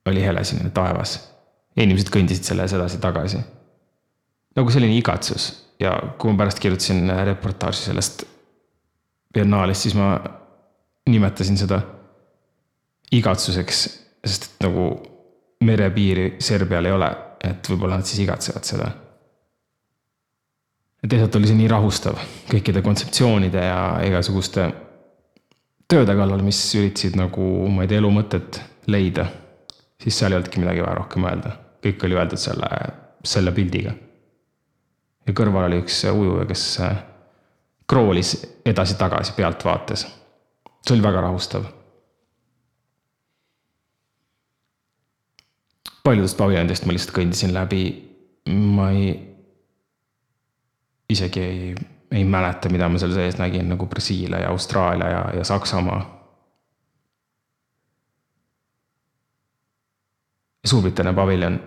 oli 0.05 0.23
helesinine 0.23 0.69
taevas. 0.69 1.31
inimesed 1.77 2.07
kõndisid 2.07 2.47
selle 2.47 2.63
ees 2.63 2.73
edasi-tagasi. 2.73 3.39
nagu 4.55 4.71
selline 4.71 4.97
igatsus 4.97 5.49
ja 5.79 5.95
kui 6.17 6.31
ma 6.31 6.37
pärast 6.43 6.59
kirjutasin 6.59 7.11
reportaaži 7.25 7.89
sellest 7.89 8.23
biennaalist, 9.33 9.81
siis 9.81 9.95
ma 9.95 10.19
nimetasin 11.09 11.57
seda 11.57 11.81
igatsuseks, 13.11 13.81
sest 14.25 14.47
et 14.47 14.67
nagu 14.67 14.87
merepiiri 15.63 16.35
Serbial 16.39 16.85
ei 16.85 16.95
ole, 16.95 17.09
et 17.43 17.69
võib-olla 17.69 17.99
nad 17.99 18.07
siis 18.07 18.23
igatsevad 18.23 18.67
seda. 18.67 18.91
Ja 21.05 21.09
teisalt 21.09 21.35
oli 21.37 21.45
see 21.45 21.57
nii 21.59 21.67
rahustav 21.69 22.15
kõikide 22.49 22.81
kontseptsioonide 22.81 23.61
ja 23.61 23.81
igasuguste 24.07 24.63
tööde 25.85 26.15
kallal, 26.17 26.41
mis 26.41 26.57
üritasid 26.79 27.13
nagu, 27.19 27.45
ma 27.69 27.85
ei 27.85 27.91
tea, 27.91 27.99
elu 28.01 28.09
mõtet 28.09 28.57
leida. 28.89 29.27
siis 30.01 30.17
seal 30.17 30.33
ei 30.33 30.39
olnudki 30.39 30.63
midagi 30.63 30.81
vaja 30.81 30.95
rohkem 30.97 31.27
öelda, 31.29 31.51
kõik 31.85 32.07
oli 32.07 32.17
öeldud 32.17 32.41
selle, 32.41 32.69
selle 33.21 33.53
pildiga. 33.53 33.93
ja 35.27 35.33
kõrval 35.37 35.69
oli 35.69 35.83
üks 35.83 36.01
ujuja, 36.09 36.47
kes 36.49 36.65
kroolis 37.85 38.33
edasi-tagasi 38.65 39.37
pealtvaates. 39.37 40.07
see 40.81 40.97
oli 40.97 41.05
väga 41.05 41.21
rahustav 41.21 41.69
paljudest 46.03 46.37
paviljonidest 46.37 46.85
ma 46.85 46.97
lihtsalt 46.97 47.15
kõndisin 47.15 47.53
läbi, 47.53 47.85
ma 48.49 48.89
ei, 48.89 49.34
isegi 51.09 51.39
ei, 51.39 51.75
ei 52.11 52.23
mäleta, 52.25 52.69
mida 52.69 52.89
ma 52.89 52.99
seal 53.01 53.13
sees 53.13 53.37
nägin, 53.37 53.69
nagu 53.69 53.87
Brasiilia 53.87 54.39
ja 54.45 54.49
Austraalia 54.49 55.09
ja, 55.09 55.23
ja 55.37 55.43
Saksamaa. 55.43 56.01
Suurbritannia 60.65 61.13
paviljon 61.13 61.59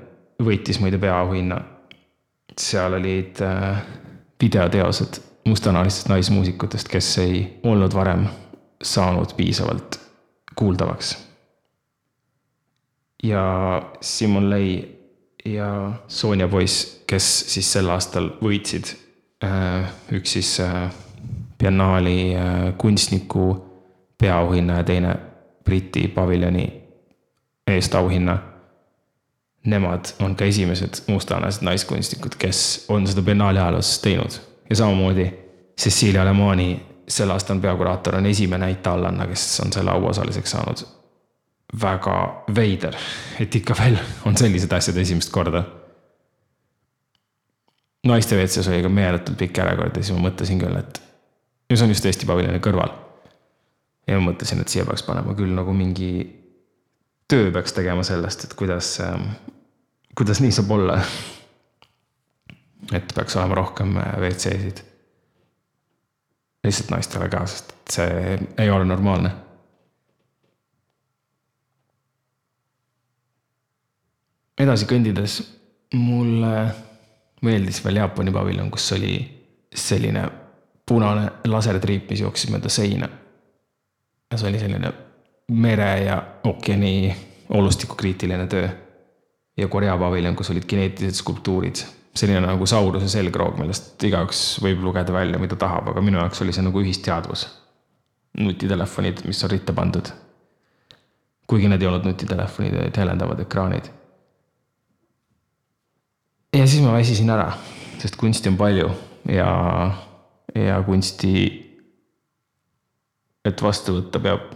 võitis 0.43 0.81
muide 0.83 0.99
peaauhinna. 0.99 1.61
seal 2.59 2.97
olid 2.99 3.39
äh, 3.43 3.83
videoteosed 4.43 5.21
mustanahalistest 5.47 6.09
naismuusikutest, 6.11 6.89
kes 6.91 7.19
ei 7.23 7.61
olnud 7.63 7.95
varem 7.95 8.27
saanud 8.83 9.37
piisavalt 9.37 10.01
kuuldavaks 10.59 11.29
ja 13.23 13.83
Simon 14.01 14.51
Lei 14.51 14.99
ja 15.45 15.93
Sonja 16.09 16.49
Poiss, 16.49 17.03
kes 17.07 17.55
siis 17.55 17.73
sel 17.73 17.91
aastal 17.91 18.31
võitsid. 18.43 18.95
Äh, 19.45 19.85
üks 20.13 20.33
siis 20.33 20.61
äh, 20.61 20.91
biennaali 21.59 22.35
äh, 22.35 22.43
kunstniku 22.79 23.67
peaauhinna 24.19 24.77
ja 24.77 24.85
teine 24.85 25.17
Briti 25.65 26.09
paviljoni 26.09 26.83
eest 27.67 27.95
auhinna. 27.95 28.39
Nemad 29.65 30.05
on 30.21 30.37
ka 30.37 30.45
esimesed 30.45 31.05
mustanahalised 31.07 31.63
naiskunstnikud, 31.63 32.35
kes 32.39 32.85
on 32.89 33.07
seda 33.07 33.23
biennaali 33.23 33.59
ajaloos 33.59 33.99
teinud 34.03 34.41
ja 34.71 34.77
samamoodi 34.77 35.31
Cecilia 35.81 36.23
Alemani, 36.23 36.81
selle 37.09 37.33
aasta 37.33 37.53
on 37.53 37.61
peakuraator, 37.61 38.17
on 38.17 38.27
esimene 38.27 38.71
itaallanna, 38.71 39.27
kes 39.27 39.61
on 39.61 39.73
selle 39.73 39.91
auosaliseks 39.91 40.51
saanud 40.51 40.83
väga 41.83 42.45
veider, 42.55 42.97
et 43.41 43.55
ikka 43.55 43.77
veel 43.79 43.99
on 44.27 44.37
sellised 44.37 44.73
asjad 44.73 44.97
esimest 44.97 45.31
korda. 45.31 45.63
Naiste 48.07 48.37
WC-s 48.37 48.69
oli 48.69 48.83
ka 48.83 48.91
meeletult 48.93 49.39
pikk 49.39 49.59
järjekord 49.59 49.97
ja 49.97 50.03
siis 50.03 50.17
ma 50.17 50.29
mõtlesin 50.29 50.61
küll, 50.61 50.77
et 50.79 51.01
ja 51.71 51.77
see 51.77 51.87
on 51.87 51.95
just 51.95 52.07
Eesti 52.09 52.29
paviljoni 52.29 52.61
kõrval. 52.65 52.93
ja 54.07 54.19
ma 54.19 54.31
mõtlesin, 54.31 54.61
et 54.63 54.73
siia 54.73 54.87
peaks 54.89 55.03
panema 55.07 55.35
küll 55.39 55.55
nagu 55.55 55.75
mingi 55.77 56.13
töö 57.29 57.51
peaks 57.53 57.75
tegema 57.77 58.05
sellest, 58.07 58.45
et 58.45 58.55
kuidas, 58.59 58.95
kuidas 60.17 60.41
nii 60.45 60.55
saab 60.55 60.71
olla. 60.79 61.01
et 62.93 63.13
peaks 63.15 63.37
olema 63.37 63.59
rohkem 63.59 63.99
WC-sid. 63.99 64.85
lihtsalt 66.65 66.95
naistele 66.95 67.29
ka, 67.29 67.45
sest 67.47 67.75
see 67.91 68.39
ei 68.59 68.71
ole 68.71 68.85
normaalne 68.85 69.35
edasi 74.59 74.89
kõndides 74.91 75.39
mulle 75.95 76.55
meeldis 77.43 77.83
veel 77.85 78.01
Jaapani 78.03 78.33
paviljon, 78.33 78.71
kus 78.71 78.93
oli 78.97 79.15
selline 79.75 80.25
punane 80.89 81.29
lasertriip, 81.49 82.11
mis 82.11 82.23
jooksis 82.25 82.51
mööda 82.51 82.71
seina. 82.73 83.09
ja 84.31 84.39
see 84.39 84.49
oli 84.51 84.59
selline 84.61 84.93
mere 85.53 85.91
ja 86.05 86.19
ookeani 86.45 87.17
olustikukriitiline 87.49 88.47
töö. 88.47 88.69
ja 89.57 89.69
Korea 89.69 89.99
paviljon, 89.99 90.37
kus 90.37 90.51
olid 90.51 90.67
geneetilised 90.69 91.21
skulptuurid, 91.23 91.83
selline 92.15 92.41
nagu 92.41 92.67
Sauruse 92.67 93.09
selgroog, 93.09 93.59
millest 93.59 94.05
igaüks 94.05 94.61
võib 94.63 94.83
lugeda 94.83 95.13
välja, 95.13 95.39
mida 95.39 95.57
tahab, 95.57 95.89
aga 95.93 96.03
minu 96.03 96.19
jaoks 96.19 96.43
oli 96.43 96.53
see 96.53 96.65
nagu 96.67 96.83
ühisteadvus. 96.83 97.47
nutitelefonid, 98.39 99.25
mis 99.27 99.45
on 99.45 99.51
ritta 99.51 99.73
pandud. 99.73 100.11
kuigi 101.47 101.69
need 101.69 101.83
ei 101.83 101.89
olnud 101.89 102.05
nutitelefonid, 102.05 102.75
olid 102.75 102.97
helendavad 102.97 103.41
ekraanid 103.41 103.98
ja 106.69 106.73
siis 106.73 106.83
ma 106.85 106.93
väsisin 106.93 107.31
ära, 107.31 107.53
sest 107.99 108.17
kunsti 108.21 108.51
on 108.51 108.57
palju 108.61 108.91
ja, 109.33 109.49
ja 110.55 110.75
kunsti, 110.85 111.31
et 113.49 113.63
vastu 113.65 113.95
võtta, 113.97 114.21
peab 114.21 114.51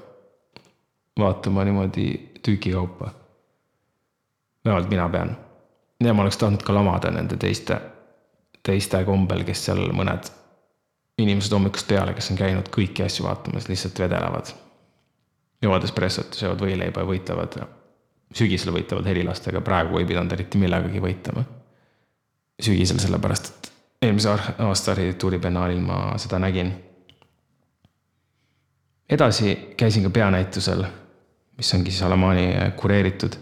vaatama 1.18 1.64
niimoodi 1.64 2.04
tükikaupa. 2.44 3.08
vähemalt 4.64 4.90
mina 4.90 5.06
pean. 5.08 5.32
ja 6.04 6.12
ma 6.14 6.22
oleks 6.22 6.36
tahtnud 6.36 6.62
ka 6.62 6.74
lamada 6.74 7.10
nende 7.10 7.36
teiste, 7.36 7.80
teiste 8.62 9.00
kombel, 9.08 9.46
kes 9.48 9.64
seal 9.64 9.80
mõned 9.96 10.28
inimesed 11.18 11.56
hommikust 11.56 11.88
peale, 11.88 12.12
kes 12.12 12.30
on 12.30 12.42
käinud 12.42 12.68
kõiki 12.76 13.06
asju 13.06 13.24
vaatamas, 13.24 13.70
lihtsalt 13.72 14.04
vedelevad. 14.04 14.52
joovad 15.62 15.88
espressot, 15.88 16.36
söövad 16.36 16.60
võileiba 16.60 17.00
ja 17.00 17.10
võitlevad 17.14 17.58
sügisel 18.36 18.76
võitlevad 18.76 19.08
helilastega, 19.14 19.64
praegu 19.64 19.98
ei 19.98 20.04
pidanud 20.12 20.32
eriti 20.32 20.60
millegagi 20.60 21.00
võitlema 21.00 21.48
sügisel, 22.60 22.98
sellepärast 22.98 23.48
et 23.48 23.72
eelmise 24.02 24.28
aasta 24.58 24.92
arhitektuuribiennaalil 24.92 25.80
ma 25.80 26.18
seda 26.18 26.38
nägin. 26.38 26.72
edasi 29.10 29.74
käisin 29.76 30.02
ka 30.02 30.10
peanäitusel, 30.10 30.84
mis 31.56 31.74
ongi 31.74 31.90
siis 31.90 32.02
Alamani 32.02 32.54
kureeritud. 32.76 33.32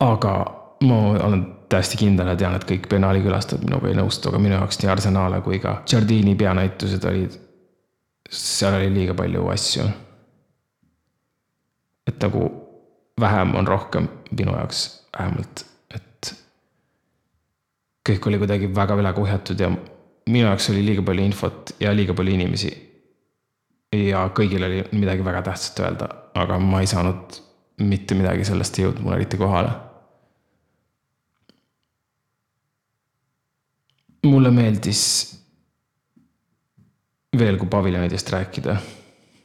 aga 0.00 0.32
ma 0.82 0.98
olen 1.08 1.46
täiesti 1.68 1.96
kindel 1.96 2.28
ja 2.28 2.36
tean, 2.36 2.54
et 2.54 2.64
kõik 2.64 2.88
biennaali 2.88 3.22
külastajad 3.22 3.64
minuga 3.64 3.88
ei 3.88 3.96
nõustu, 3.98 4.28
aga 4.28 4.38
minu 4.38 4.54
jaoks 4.54 4.78
nii 4.78 4.90
Arsenale 4.90 5.40
kui 5.40 5.58
ka 5.58 5.82
Giardini 5.86 6.34
peanäitused 6.34 7.04
olid, 7.04 7.34
seal 8.30 8.78
oli 8.78 8.92
liiga 8.94 9.14
palju 9.14 9.48
asju. 9.48 9.88
et 12.06 12.22
nagu 12.22 12.44
vähem 13.20 13.54
on 13.54 13.66
rohkem 13.66 14.08
minu 14.30 14.54
jaoks 14.56 15.08
vähemalt 15.18 15.66
kõik 18.08 18.28
oli 18.30 18.40
kuidagi 18.40 18.68
väga 18.74 18.96
üle 18.98 19.12
kuhjatud 19.16 19.60
ja 19.60 19.70
minu 19.72 20.46
jaoks 20.46 20.70
oli 20.72 20.84
liiga 20.86 21.04
palju 21.04 21.24
infot 21.28 21.74
ja 21.80 21.92
liiga 21.96 22.16
palju 22.16 22.34
inimesi. 22.36 22.70
ja 23.92 24.26
kõigil 24.36 24.64
oli 24.64 24.82
midagi 24.92 25.24
väga 25.24 25.42
tähtsat 25.42 25.80
öelda, 25.80 26.08
aga 26.36 26.58
ma 26.60 26.80
ei 26.84 26.86
saanud 26.90 27.38
mitte 27.80 28.16
midagi 28.18 28.44
sellest 28.44 28.78
ei 28.78 28.84
jõudnud 28.84 29.04
mulle 29.04 29.20
eriti 29.20 29.40
kohale. 29.40 29.70
mulle 34.28 34.50
meeldis 34.52 35.02
veel, 37.38 37.56
kui 37.56 37.68
paviljonidest 37.70 38.32
rääkida, 38.34 38.74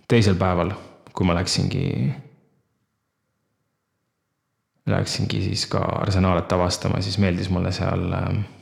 teisel 0.10 0.36
päeval, 0.36 0.74
kui 1.14 1.28
ma 1.28 1.36
läksingi 1.38 1.84
Läksingi 4.86 5.42
siis 5.42 5.66
ka 5.72 5.80
Arsenalet 5.80 6.52
avastama, 6.52 7.02
siis 7.02 7.18
meeldis 7.18 7.50
mulle 7.50 7.72
seal, 7.72 8.02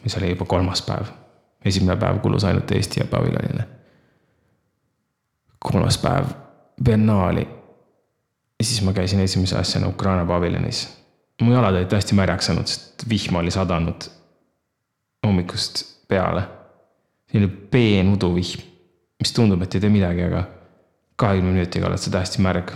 mis 0.04 0.18
oli 0.18 0.30
juba 0.30 0.46
kolmas 0.46 0.82
päev. 0.86 1.10
esimene 1.66 1.96
päev 2.00 2.20
kulus 2.20 2.44
ainult 2.44 2.72
Eesti 2.72 3.04
paviljonile. 3.10 3.64
kolmas 5.60 5.98
päev 5.98 6.26
biennaali. 6.84 7.48
ja 8.60 8.66
siis 8.66 8.82
ma 8.82 8.94
käisin 8.94 9.20
esimese 9.20 9.58
asjana 9.58 9.88
Ukraina 9.88 10.26
paviljonis. 10.26 10.98
mu 11.42 11.54
jalad 11.54 11.76
olid 11.76 11.88
täiesti 11.88 12.16
märjaks 12.16 12.46
saanud, 12.46 12.68
sest 12.68 13.10
vihma 13.10 13.40
oli 13.40 13.52
sadanud 13.52 14.10
hommikust 15.28 15.84
peale. 16.08 16.44
selline 17.32 17.52
peen 17.72 18.14
uduvihm, 18.14 18.62
mis 19.20 19.34
tundub, 19.34 19.62
et 19.62 19.76
ei 19.76 19.82
tee 19.82 19.90
midagi, 19.90 20.24
aga 20.24 20.44
kahekümne 21.16 21.52
minutiga 21.52 21.88
oled 21.88 21.98
sa 21.98 22.12
täiesti 22.12 22.42
märg 22.42 22.74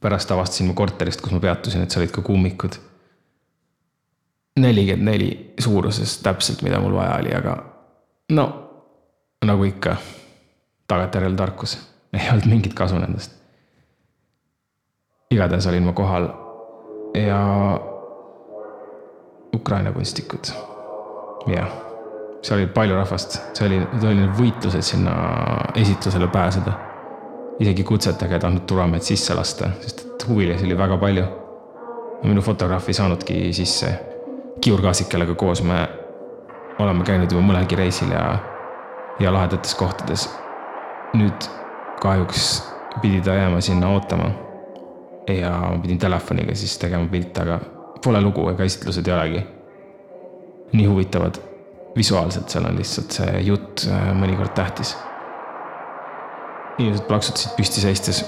pärast 0.00 0.30
avastasin 0.30 0.66
ma 0.66 0.74
korterist, 0.74 1.20
kus 1.20 1.32
ma 1.32 1.40
peatusin, 1.40 1.82
et 1.82 1.90
seal 1.90 2.04
olid 2.04 2.14
ka 2.14 2.22
kummikud. 2.22 2.78
nelikümmend 4.56 5.04
neli 5.04 5.54
suuruses 5.60 6.18
täpselt, 6.24 6.62
mida 6.64 6.80
mul 6.80 6.94
vaja 6.96 7.18
oli, 7.20 7.34
aga 7.36 7.56
no 8.32 8.46
nagu 9.44 9.64
ikka, 9.64 9.96
tagantjärele 10.88 11.36
tarkus, 11.36 11.76
ei 12.12 12.30
olnud 12.32 12.46
mingit 12.46 12.74
kasu 12.74 12.98
nendest. 12.98 13.32
igatahes 15.30 15.66
olin 15.66 15.82
ma 15.82 15.92
kohal 15.92 16.28
ja 17.26 17.40
Ukraina 19.54 19.92
kunstnikud, 19.92 20.52
jah, 21.52 21.70
seal 22.42 22.60
oli 22.60 22.66
palju 22.66 22.96
rahvast, 22.96 23.40
see 23.54 23.68
oli, 23.68 23.80
see 24.00 24.10
oli 24.12 24.26
võitlus, 24.40 24.74
et 24.78 24.84
sinna 24.84 25.14
esitlusele 25.74 26.28
pääseda 26.32 26.85
isegi 27.60 27.84
kutsetega 27.84 28.34
ei 28.34 28.40
tahtnud 28.40 28.66
turvamehed 28.66 29.02
sisse 29.02 29.34
lasta, 29.34 29.70
sest 29.80 30.04
et 30.04 30.28
huvilisi 30.28 30.64
oli 30.64 30.78
väga 30.78 30.96
palju. 30.96 31.24
minu 32.22 32.42
fotograaf 32.42 32.88
ei 32.88 32.94
saanudki 32.94 33.52
sisse. 33.52 33.92
kiurkaasik, 34.60 35.08
kellega 35.08 35.34
koos 35.34 35.62
me 35.62 35.88
oleme 36.78 37.04
käinud 37.04 37.32
juba 37.32 37.42
mõnelgi 37.44 37.76
reisil 37.76 38.10
ja, 38.10 38.38
ja 39.20 39.32
lahedates 39.32 39.74
kohtades. 39.74 40.28
nüüd 41.14 41.48
kahjuks 42.00 42.62
pidi 43.00 43.20
ta 43.20 43.34
jääma 43.34 43.60
sinna 43.60 43.88
ootama. 43.88 44.30
ja 45.28 45.50
ma 45.50 45.78
pidin 45.82 45.98
telefoniga 45.98 46.54
siis 46.54 46.78
tegema 46.78 47.08
pilte, 47.08 47.42
aga 47.42 47.60
pole 48.04 48.20
lugu 48.20 48.48
ega 48.50 48.64
esitlused 48.64 49.06
ei 49.06 49.14
olegi 49.14 49.46
nii 50.72 50.86
huvitavad 50.86 51.34
visuaalselt, 51.96 52.48
seal 52.48 52.64
on 52.64 52.76
lihtsalt 52.76 53.10
see 53.18 53.40
jutt 53.46 53.86
äh, 53.88 54.10
mõnikord 54.14 54.52
tähtis. 54.54 54.96
Inimesed 56.78 57.06
plaksutasid 57.08 57.56
püsti 57.56 57.80
seistes. 57.80 58.24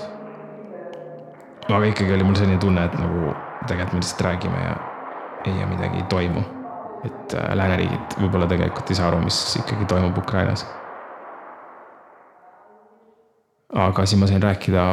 aga 1.68 1.84
ikkagi 1.84 2.12
oli 2.12 2.24
mul 2.24 2.36
selline 2.38 2.58
tunne, 2.60 2.84
et 2.88 2.94
nagu 2.96 3.34
tegelikult 3.68 3.92
me 3.92 4.00
lihtsalt 4.00 4.24
räägime 4.24 4.62
ja, 4.62 4.76
ja 5.60 5.66
midagi 5.66 6.00
ei 6.00 6.06
toimu. 6.08 6.42
et 7.04 7.34
äh, 7.34 7.52
lääneriigid 7.54 8.16
võib-olla 8.22 8.48
tegelikult 8.50 8.90
ei 8.90 8.96
saa 8.98 9.08
aru, 9.12 9.20
mis 9.22 9.56
ikkagi 9.60 9.84
toimub 9.84 10.18
Ukrainas. 10.18 10.66
aga 13.74 14.06
siis 14.06 14.20
ma 14.20 14.26
sain 14.26 14.42
rääkida 14.42 14.88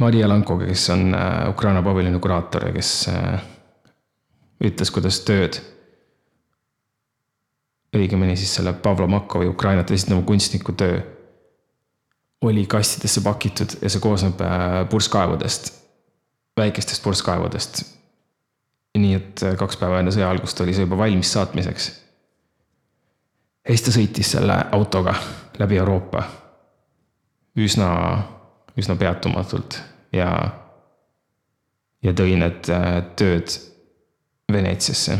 Maria 0.00 0.28
Lankoga, 0.28 0.66
kes 0.66 0.90
on 0.90 1.14
äh, 1.14 1.48
Ukraina 1.48 1.82
paviljoni 1.82 2.18
kuraator 2.20 2.66
ja 2.66 2.72
kes 2.72 3.10
ütles, 4.64 4.90
kuidas 4.90 5.20
tööd 5.24 5.60
õigemini 7.96 8.36
siis 8.36 8.50
selle 8.58 8.72
Pavlo 8.72 9.06
Makovi 9.08 9.48
Ukrainat 9.48 9.90
esindava 9.90 10.22
kunstniku 10.26 10.72
töö 10.72 10.98
oli 12.42 12.66
kastidesse 12.66 13.20
pakitud 13.20 13.68
ja 13.82 13.90
see 13.90 14.00
koosneb 14.00 14.40
äh, 14.40 14.88
purskkaevudest, 14.90 15.72
väikestest 16.56 17.02
purskkaevudest. 17.02 17.82
nii 18.98 19.14
et 19.14 19.42
äh, 19.42 19.56
kaks 19.56 19.76
päeva 19.78 20.00
enne 20.00 20.10
sõja 20.14 20.30
algust 20.30 20.60
oli 20.60 20.74
see 20.74 20.86
juba 20.86 20.98
valmis 20.98 21.32
saatmiseks. 21.32 21.88
ja 23.64 23.74
siis 23.74 23.82
ta 23.82 23.94
sõitis 23.94 24.34
selle 24.36 24.58
autoga 24.72 25.14
läbi 25.58 25.76
Euroopa 25.76 26.22
üsna, 27.58 27.90
üsna 28.78 28.96
peatumatult 28.96 29.80
ja, 30.12 30.30
ja 32.02 32.14
tõi 32.14 32.38
need 32.38 32.70
äh, 32.70 33.02
tööd 33.16 33.58
Veneetsiasse 34.52 35.18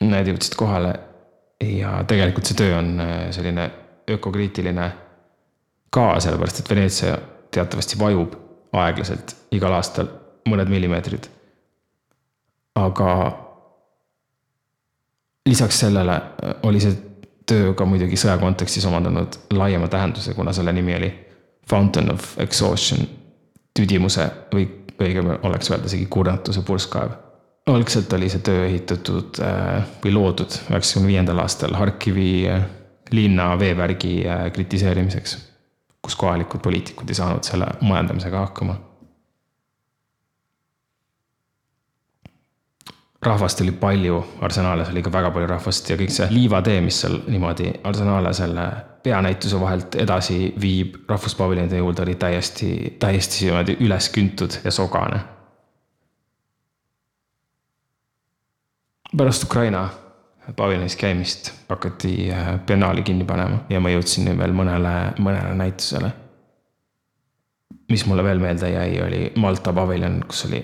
Need 0.00 0.30
jõudsid 0.30 0.54
kohale 0.56 0.94
ja 1.60 2.04
tegelikult 2.06 2.48
see 2.48 2.56
töö 2.56 2.78
on 2.78 3.00
äh, 3.00 3.30
selline 3.30 3.70
ökokriitiline 4.10 4.90
ka, 5.90 6.20
sellepärast 6.20 6.62
et 6.62 6.70
Veneetsia 6.70 7.18
teatavasti 7.50 7.98
vajub 7.98 8.34
aeglaselt 8.72 9.36
igal 9.52 9.74
aastal 9.74 10.08
mõned 10.48 10.70
millimeetrid. 10.70 11.28
aga 12.74 13.10
lisaks 15.46 15.80
sellele 15.80 16.16
äh, 16.16 16.54
oli 16.62 16.80
see 16.80 16.96
töö 17.46 17.74
ka 17.74 17.84
muidugi 17.84 18.16
sõja 18.16 18.38
kontekstis 18.38 18.86
omandanud 18.86 19.36
laiema 19.52 19.88
tähenduse, 19.88 20.34
kuna 20.34 20.52
selle 20.52 20.72
nimi 20.72 20.94
oli 20.96 21.10
Fountain 21.70 22.12
of 22.12 22.38
Exhaustion, 22.38 23.00
tüdimuse 23.74 24.30
või 24.54 24.68
õigem 25.00 25.34
oleks 25.42 25.70
öelda 25.70 25.86
isegi 25.86 26.06
kurnatuse 26.06 26.62
purskkaev 26.62 27.29
algselt 27.74 28.12
oli 28.12 28.28
see 28.32 28.42
töö 28.44 28.66
ehitatud 28.66 29.40
äh, 29.44 29.86
või 30.04 30.12
loodud 30.14 30.58
üheksakümne 30.70 31.10
viiendal 31.10 31.40
aastal 31.42 31.74
Harkivi 31.78 32.30
äh, 32.50 32.66
linna 33.12 33.52
veevärgi 33.58 34.14
äh, 34.28 34.44
kritiseerimiseks, 34.52 35.36
kus 36.02 36.16
kohalikud 36.16 36.62
poliitikud 36.62 37.10
ei 37.10 37.18
saanud 37.18 37.46
selle 37.46 37.72
majandamisega 37.80 38.46
hakkama. 38.46 38.80
rahvast 43.20 43.60
oli 43.60 43.72
palju, 43.76 44.22
Arsenaales 44.40 44.88
oli 44.88 45.02
ka 45.04 45.10
väga 45.12 45.30
palju 45.30 45.48
rahvast 45.50 45.90
ja 45.90 45.96
kõik 46.00 46.12
see 46.14 46.28
liivatee, 46.30 46.78
mis 46.80 47.02
seal 47.02 47.18
niimoodi 47.28 47.74
Arsenale 47.84 48.32
selle 48.32 48.64
peanäituse 49.04 49.60
vahelt 49.60 49.98
edasi 50.00 50.54
viib 50.60 50.96
rahvuspaviljonide 51.08 51.82
juurde, 51.82 52.06
oli 52.06 52.14
täiesti, 52.14 52.96
täiesti 52.98 53.50
niimoodi 53.50 53.76
üles 53.84 54.08
küntud 54.14 54.56
ja 54.64 54.72
sogane 54.72 55.20
pärast 59.16 59.44
Ukraina 59.44 59.88
paviljonis 60.56 60.96
käimist 60.96 61.52
hakati 61.68 62.32
äh, 62.32 62.60
biennaali 62.66 63.02
kinni 63.02 63.24
panema 63.24 63.58
ja 63.68 63.80
ma 63.80 63.90
jõudsin 63.90 64.30
veel 64.38 64.54
mõnele, 64.54 64.94
mõnele 65.18 65.54
näitusele. 65.54 66.10
mis 67.90 68.06
mulle 68.06 68.22
veel 68.24 68.38
meelde 68.38 68.70
jäi, 68.70 69.00
oli 69.02 69.32
Malta 69.36 69.72
paviljon, 69.72 70.22
kus 70.28 70.44
oli 70.46 70.60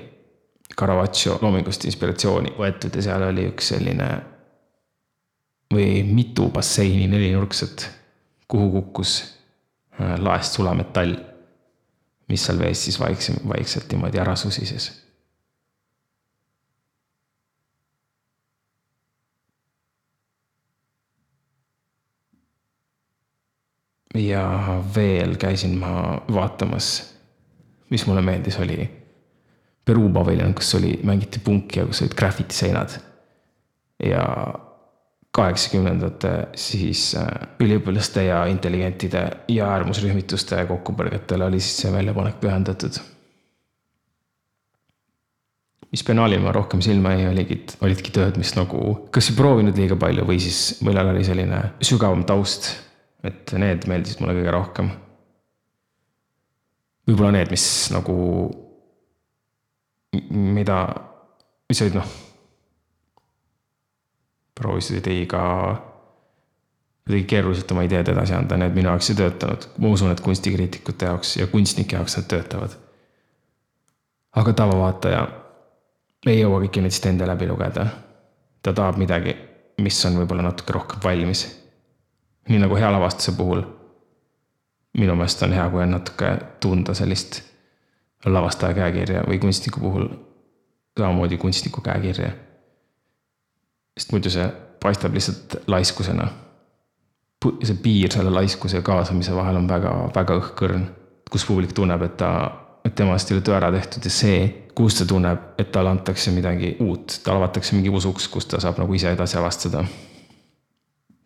Caravaggio 0.79 1.39
loomingust 1.43 1.85
inspiratsiooni 1.85 2.55
võetud 2.59 2.95
ja 2.95 3.03
seal 3.03 3.23
oli 3.23 3.49
üks 3.51 3.73
selline 3.75 4.11
või 5.75 6.03
mitu 6.07 6.49
basseini 6.55 7.09
nelinurkset, 7.11 7.89
kuhu 8.49 8.71
kukkus 8.71 9.17
äh, 10.01 10.15
laest 10.19 10.59
sulametall, 10.59 11.17
mis 12.29 12.47
seal 12.47 12.59
vees 12.59 12.85
siis 12.85 13.01
vaikse, 13.01 13.35
vaikselt 13.49 13.91
niimoodi 13.93 14.23
ära 14.23 14.37
susises 14.37 15.06
ja 24.19 24.83
veel 24.95 25.37
käisin 25.41 25.79
ma 25.79 26.21
vaatamas, 26.33 27.15
mis 27.91 28.07
mulle 28.07 28.23
meeldis, 28.23 28.59
oli 28.59 28.87
Peruu 29.87 30.09
paviljon, 30.11 30.55
kus 30.55 30.75
oli, 30.75 30.97
mängiti 31.07 31.39
punki 31.39 31.79
ja 31.79 31.85
kus 31.87 32.01
olid 32.03 32.15
graffiti 32.19 32.55
seinad. 32.55 32.97
ja 34.03 34.25
kaheksakümnendate 35.37 36.31
siis 36.57 37.11
äh, 37.17 37.29
üliõpilaste 37.61 38.25
ja 38.27 38.41
intelligentide 38.51 39.23
ja 39.53 39.69
äärmusrühmituste 39.75 40.63
kokkupõrgetele 40.69 41.47
oli 41.47 41.61
siis 41.61 41.83
see 41.83 41.93
väljapanek 41.93 42.41
pühendatud. 42.41 42.99
mis 45.93 46.03
penaalil 46.05 46.43
ma 46.43 46.53
rohkem 46.53 46.83
silma 46.85 47.13
jäi, 47.15 47.29
oligi, 47.31 47.61
olidki 47.81 48.11
tööd, 48.13 48.37
mis 48.37 48.53
nagu 48.57 48.97
kas 49.15 49.31
ei 49.31 49.37
proovinud 49.39 49.79
liiga 49.79 49.97
palju 49.97 50.27
või 50.29 50.41
siis 50.43 50.83
millel 50.85 51.13
oli 51.15 51.23
selline 51.25 51.61
sügavam 51.81 52.25
taust 52.29 52.73
et 53.27 53.53
need 53.59 53.87
meeldisid 53.91 54.23
mulle 54.23 54.37
kõige 54.39 54.55
rohkem. 54.55 54.93
võib-olla 57.07 57.33
need, 57.37 57.51
mis 57.55 57.67
nagu, 57.95 58.15
mida, 60.31 60.79
mis 61.71 61.83
olid 61.85 61.99
noh, 61.99 62.15
proovisid 64.57 65.07
liiga, 65.07 65.43
kuidagi 67.07 67.29
keeruliselt 67.31 67.71
oma 67.75 67.85
ideed 67.87 68.09
edasi 68.11 68.35
anda, 68.35 68.59
need 68.59 68.75
minu 68.75 68.91
jaoks 68.91 69.13
ei 69.13 69.19
töötanud. 69.21 69.69
ma 69.79 69.93
usun, 69.95 70.11
et 70.11 70.23
kunstikriitikute 70.25 71.11
jaoks 71.11 71.37
ja 71.37 71.47
kunstnike 71.47 71.97
jaoks 71.97 72.17
need 72.19 72.31
töötavad. 72.33 72.79
aga 74.37 74.53
tavavaataja 74.53 75.27
ei 76.27 76.41
jõua 76.41 76.65
kõiki 76.65 76.83
neid 76.83 76.97
stende 76.97 77.27
läbi 77.27 77.47
lugeda. 77.47 77.87
ta 78.63 78.73
tahab 78.73 78.99
midagi, 78.99 79.37
mis 79.79 80.05
on 80.07 80.19
võib-olla 80.23 80.49
natuke 80.51 80.75
rohkem 80.75 81.05
valmis 81.05 81.47
nii 82.49 82.59
nagu 82.59 82.77
hea 82.77 82.93
lavastuse 82.93 83.33
puhul. 83.33 83.63
minu 84.99 85.15
meelest 85.15 85.43
on 85.43 85.53
hea, 85.53 85.69
kui 85.71 85.83
on 85.83 85.91
natuke 85.91 86.31
tunda 86.61 86.95
sellist 86.95 87.43
lavastaja 88.25 88.75
käekirja 88.75 89.23
või 89.29 89.39
kunstniku 89.39 89.81
puhul 89.81 90.09
samamoodi 90.99 91.37
kunstniku 91.37 91.81
käekirja. 91.81 92.31
sest 93.99 94.13
muidu 94.13 94.31
see 94.31 94.49
paistab 94.83 95.15
lihtsalt 95.15 95.57
laiskusena. 95.67 96.29
see 97.63 97.77
piir 97.83 98.13
selle 98.13 98.31
laiskuse 98.31 98.77
ja 98.77 98.83
kaasamise 98.83 99.35
vahel 99.35 99.57
on 99.57 99.69
väga, 99.69 99.93
väga 100.15 100.39
õhkõrn, 100.41 100.87
kus 101.31 101.45
publik 101.45 101.73
tunneb, 101.73 102.03
et 102.03 102.17
ta, 102.17 102.31
et 102.85 102.95
temast 102.95 103.31
ei 103.31 103.37
ole 103.37 103.45
töö 103.45 103.57
ära 103.57 103.71
tehtud 103.73 104.05
ja 104.05 104.11
see, 104.11 104.49
kus 104.75 104.99
ta 104.99 105.07
tunneb, 105.07 105.53
et 105.59 105.71
talle 105.73 105.91
antakse 105.91 106.31
midagi 106.31 106.77
uut, 106.81 107.21
talle 107.25 107.39
avatakse 107.45 107.77
mingi 107.77 107.93
usuks, 107.93 108.29
kus 108.29 108.47
ta 108.47 108.61
saab 108.61 108.81
nagu 108.83 108.95
ise 108.95 109.13
edasi 109.13 109.39
avastada 109.39 109.85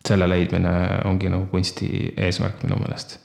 selle 0.09 0.29
leidmine 0.29 0.71
ongi 1.05 1.29
nagu 1.29 1.47
kunsti 1.51 2.15
eesmärk 2.17 2.63
minu 2.65 2.79
meelest. 2.81 3.19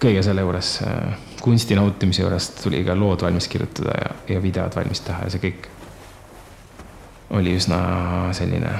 kõige 0.00 0.22
selle 0.24 0.40
juures, 0.40 0.68
äh, 0.80 1.16
kunsti 1.44 1.76
nautimise 1.76 2.22
juures 2.22 2.46
tuli 2.62 2.78
ka 2.84 2.94
lood 2.96 3.20
valmis 3.20 3.48
kirjutada 3.52 3.92
ja, 3.98 4.14
ja 4.34 4.40
videod 4.40 4.72
valmis 4.72 5.02
teha 5.04 5.26
ja 5.26 5.32
see 5.34 5.42
kõik 5.42 5.66
oli 7.36 7.52
üsna 7.58 7.80
selline 8.32 8.70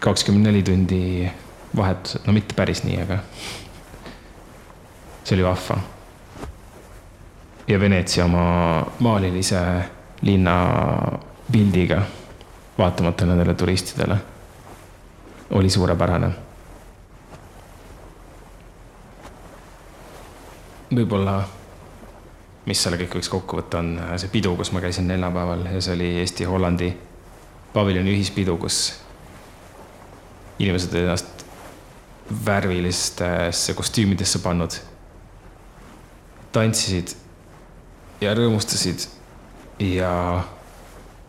kakskümmend 0.00 0.44
neli 0.46 0.60
tundi 0.62 1.30
vahetused, 1.76 2.26
no 2.26 2.34
mitte 2.36 2.56
päris 2.58 2.84
nii, 2.84 2.98
aga 3.00 3.18
see 5.24 5.38
oli 5.38 5.44
vahva. 5.44 5.78
ja 7.68 7.80
Veneetsia 7.80 8.24
oma 8.24 8.44
maalilise 8.98 9.64
linna 10.22 10.54
pildiga, 11.52 12.02
vaatamata 12.78 13.26
nendele 13.26 13.54
turistidele. 13.54 14.16
oli 15.50 15.70
suurepärane. 15.70 16.30
võib-olla, 20.94 21.36
mis 22.66 22.80
selle 22.82 22.96
kõik 22.98 23.12
võiks 23.14 23.28
kokku 23.30 23.60
võtta, 23.60 23.78
on 23.78 23.92
äh, 23.98 24.16
see 24.18 24.30
pidu, 24.32 24.56
kus 24.58 24.72
ma 24.74 24.80
käisin 24.82 25.06
neljapäeval 25.06 25.62
ja 25.70 25.80
see 25.80 25.94
oli 25.94 26.08
Eesti-Hollandi 26.22 26.88
paviljoni 27.72 28.10
ühispidu, 28.10 28.56
kus 28.58 28.78
inimesed 30.58 30.96
ennast 30.98 31.44
värvilistesse 32.46 33.74
kostüümidesse 33.78 34.42
pannud, 34.42 34.74
tantsisid 36.52 37.14
ja 38.20 38.34
rõõmustasid 38.34 39.06
ja 39.80 40.42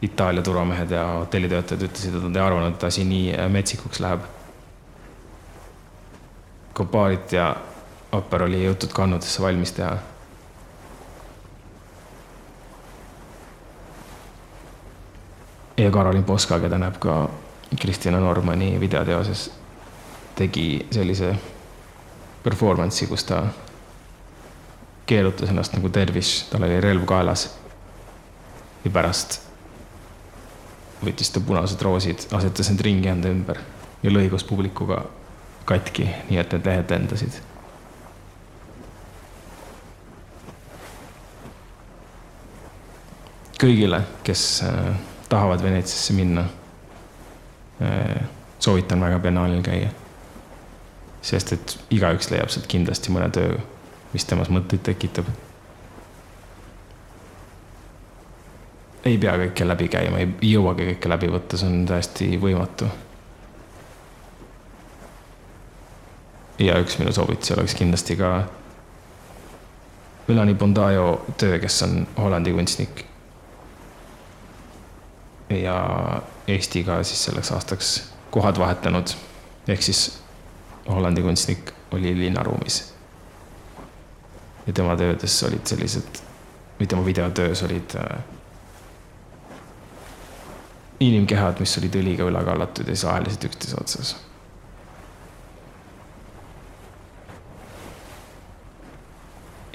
Itaalia 0.02 0.42
turvamehed 0.42 0.92
ja 0.92 1.06
hotellitöötajad 1.08 1.84
ütlesid, 1.86 2.16
et 2.18 2.24
nad 2.24 2.36
ei 2.36 2.42
arvanud, 2.42 2.74
et 2.74 2.84
asi 2.84 3.04
nii 3.06 3.36
metsikuks 3.54 4.00
läheb. 4.02 4.24
Kopaarit 6.74 7.36
ja 7.38 7.52
Opera 8.12 8.46
oli 8.46 8.64
jõutud 8.66 8.92
kannudesse 8.92 9.44
valmis 9.44 9.72
teha. 9.72 9.98
ja 15.84 15.92
Karolin 15.92 16.24
Poska, 16.24 16.60
keda 16.60 16.78
näeb 16.78 16.98
ka 17.02 17.30
Kristina 17.82 18.20
Normani 18.20 18.76
videoteoses, 18.80 19.48
tegi 20.36 20.86
sellise 20.92 21.32
performance'i, 22.44 23.08
kus 23.10 23.24
ta 23.26 23.44
keerutas 25.10 25.50
ennast 25.50 25.74
nagu 25.76 25.90
tervis, 25.90 26.34
tal 26.52 26.68
oli 26.68 26.82
relv 26.82 27.06
kaelas. 27.10 27.48
Ja 28.86 28.92
pärast 28.92 29.40
võttis 31.02 31.32
ta 31.34 31.42
punased 31.42 31.82
roosid, 31.82 32.28
asetas 32.34 32.70
need 32.72 32.84
ringi 32.86 33.10
enda 33.10 33.30
ümber 33.34 33.62
ja 34.04 34.14
lõi 34.14 34.30
koos 34.30 34.46
publikuga 34.46 35.04
katki, 35.70 36.08
nii 36.30 36.42
et 36.42 36.54
need 36.56 36.70
lehed 36.70 36.94
lendasid. 36.94 37.42
kõigile, 43.62 44.00
kes 44.26 44.44
äh, 44.66 44.88
tahavad 45.30 45.62
Veneetsiasse 45.62 46.16
minna 46.18 46.48
äh,, 47.78 48.24
soovitan 48.58 49.02
väga 49.02 49.20
biennaalil 49.22 49.62
käia. 49.62 49.92
sest 51.22 51.54
et 51.54 51.76
igaüks 51.94 52.32
leiab 52.34 52.50
sealt 52.50 52.66
kindlasti 52.66 53.14
mõne 53.14 53.30
töö, 53.30 53.60
mis 54.16 54.26
temas 54.26 54.50
mõtteid 54.50 54.82
tekitab 54.82 55.30
ei 59.06 59.18
pea 59.18 59.34
kõike 59.38 59.68
läbi 59.68 59.88
käima, 59.92 60.20
ei 60.22 60.52
jõuagi 60.54 60.92
kõike 60.92 61.10
läbi 61.10 61.30
võtta, 61.34 61.58
see 61.58 61.70
on 61.70 61.86
täiesti 61.90 62.34
võimatu. 62.42 62.90
ja 66.62 66.76
üks 66.78 67.00
minu 67.00 67.10
soovitusi 67.10 67.56
oleks 67.56 67.74
kindlasti 67.74 68.16
ka 68.20 68.44
Melanie 70.28 70.54
Bondajo 70.56 71.26
töö, 71.38 71.58
kes 71.60 71.82
on 71.84 72.08
Hollandi 72.18 72.54
kunstnik. 72.54 73.06
ja 75.50 76.22
Eestiga 76.48 77.04
siis 77.04 77.24
selleks 77.26 77.52
aastaks 77.52 78.14
kohad 78.32 78.60
vahetanud, 78.60 79.16
ehk 79.68 79.82
siis 79.82 80.22
Hollandi 80.88 81.22
kunstnik 81.22 81.74
oli 81.92 82.14
linnaruumis. 82.20 82.94
ja 84.68 84.74
tema 84.74 84.96
töödes 84.96 85.44
olid 85.44 85.66
sellised, 85.66 86.22
või 86.80 86.88
tema 86.88 87.06
videotöös 87.06 87.64
olid 87.64 87.98
äh, 87.98 88.24
inimkehad, 91.02 91.60
mis 91.60 91.78
olid 91.80 91.96
õliga 91.98 92.26
üle 92.30 92.44
kallatud 92.46 92.88
ja 92.88 92.96
siis 92.96 93.08
aheldasid 93.10 93.50
üksteise 93.50 93.80
otsas. 93.82 94.16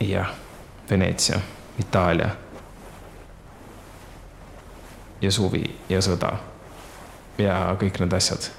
jah, 0.06 0.28
Veneetsia, 0.90 1.40
Itaalia. 1.78 2.28
ja 5.20 5.30
suvi 5.32 5.64
ja 5.88 6.00
sõda 6.04 6.36
ja 7.38 7.76
kõik 7.80 8.00
need 8.00 8.12
asjad. 8.12 8.50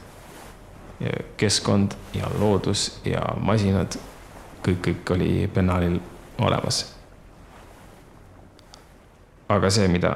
ja 0.99 1.11
keskkond 1.37 1.93
ja 2.13 2.27
loodus 2.39 2.99
ja 3.05 3.21
masinad, 3.39 3.99
kõik, 4.65 4.81
kõik 4.81 5.13
oli 5.15 5.47
Biennaalil 5.53 5.99
olemas. 6.37 6.95
aga 9.49 9.69
see, 9.69 9.87
mida 9.87 10.15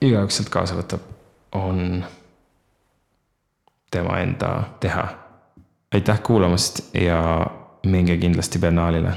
igaüks 0.00 0.36
sealt 0.36 0.50
kaasa 0.50 0.74
võtab 0.74 1.17
on 1.52 2.04
tema 3.90 4.18
enda 4.18 4.62
teha. 4.80 5.08
aitäh 5.94 6.22
kuulamast 6.22 6.94
ja 6.94 7.46
minge 7.86 8.16
kindlasti 8.16 8.58
Biennaalile. 8.58 9.12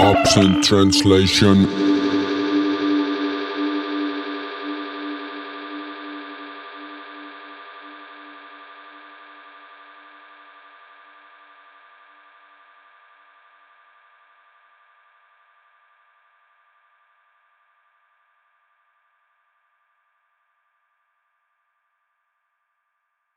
Absent 0.00 0.60
translation. 0.60 1.83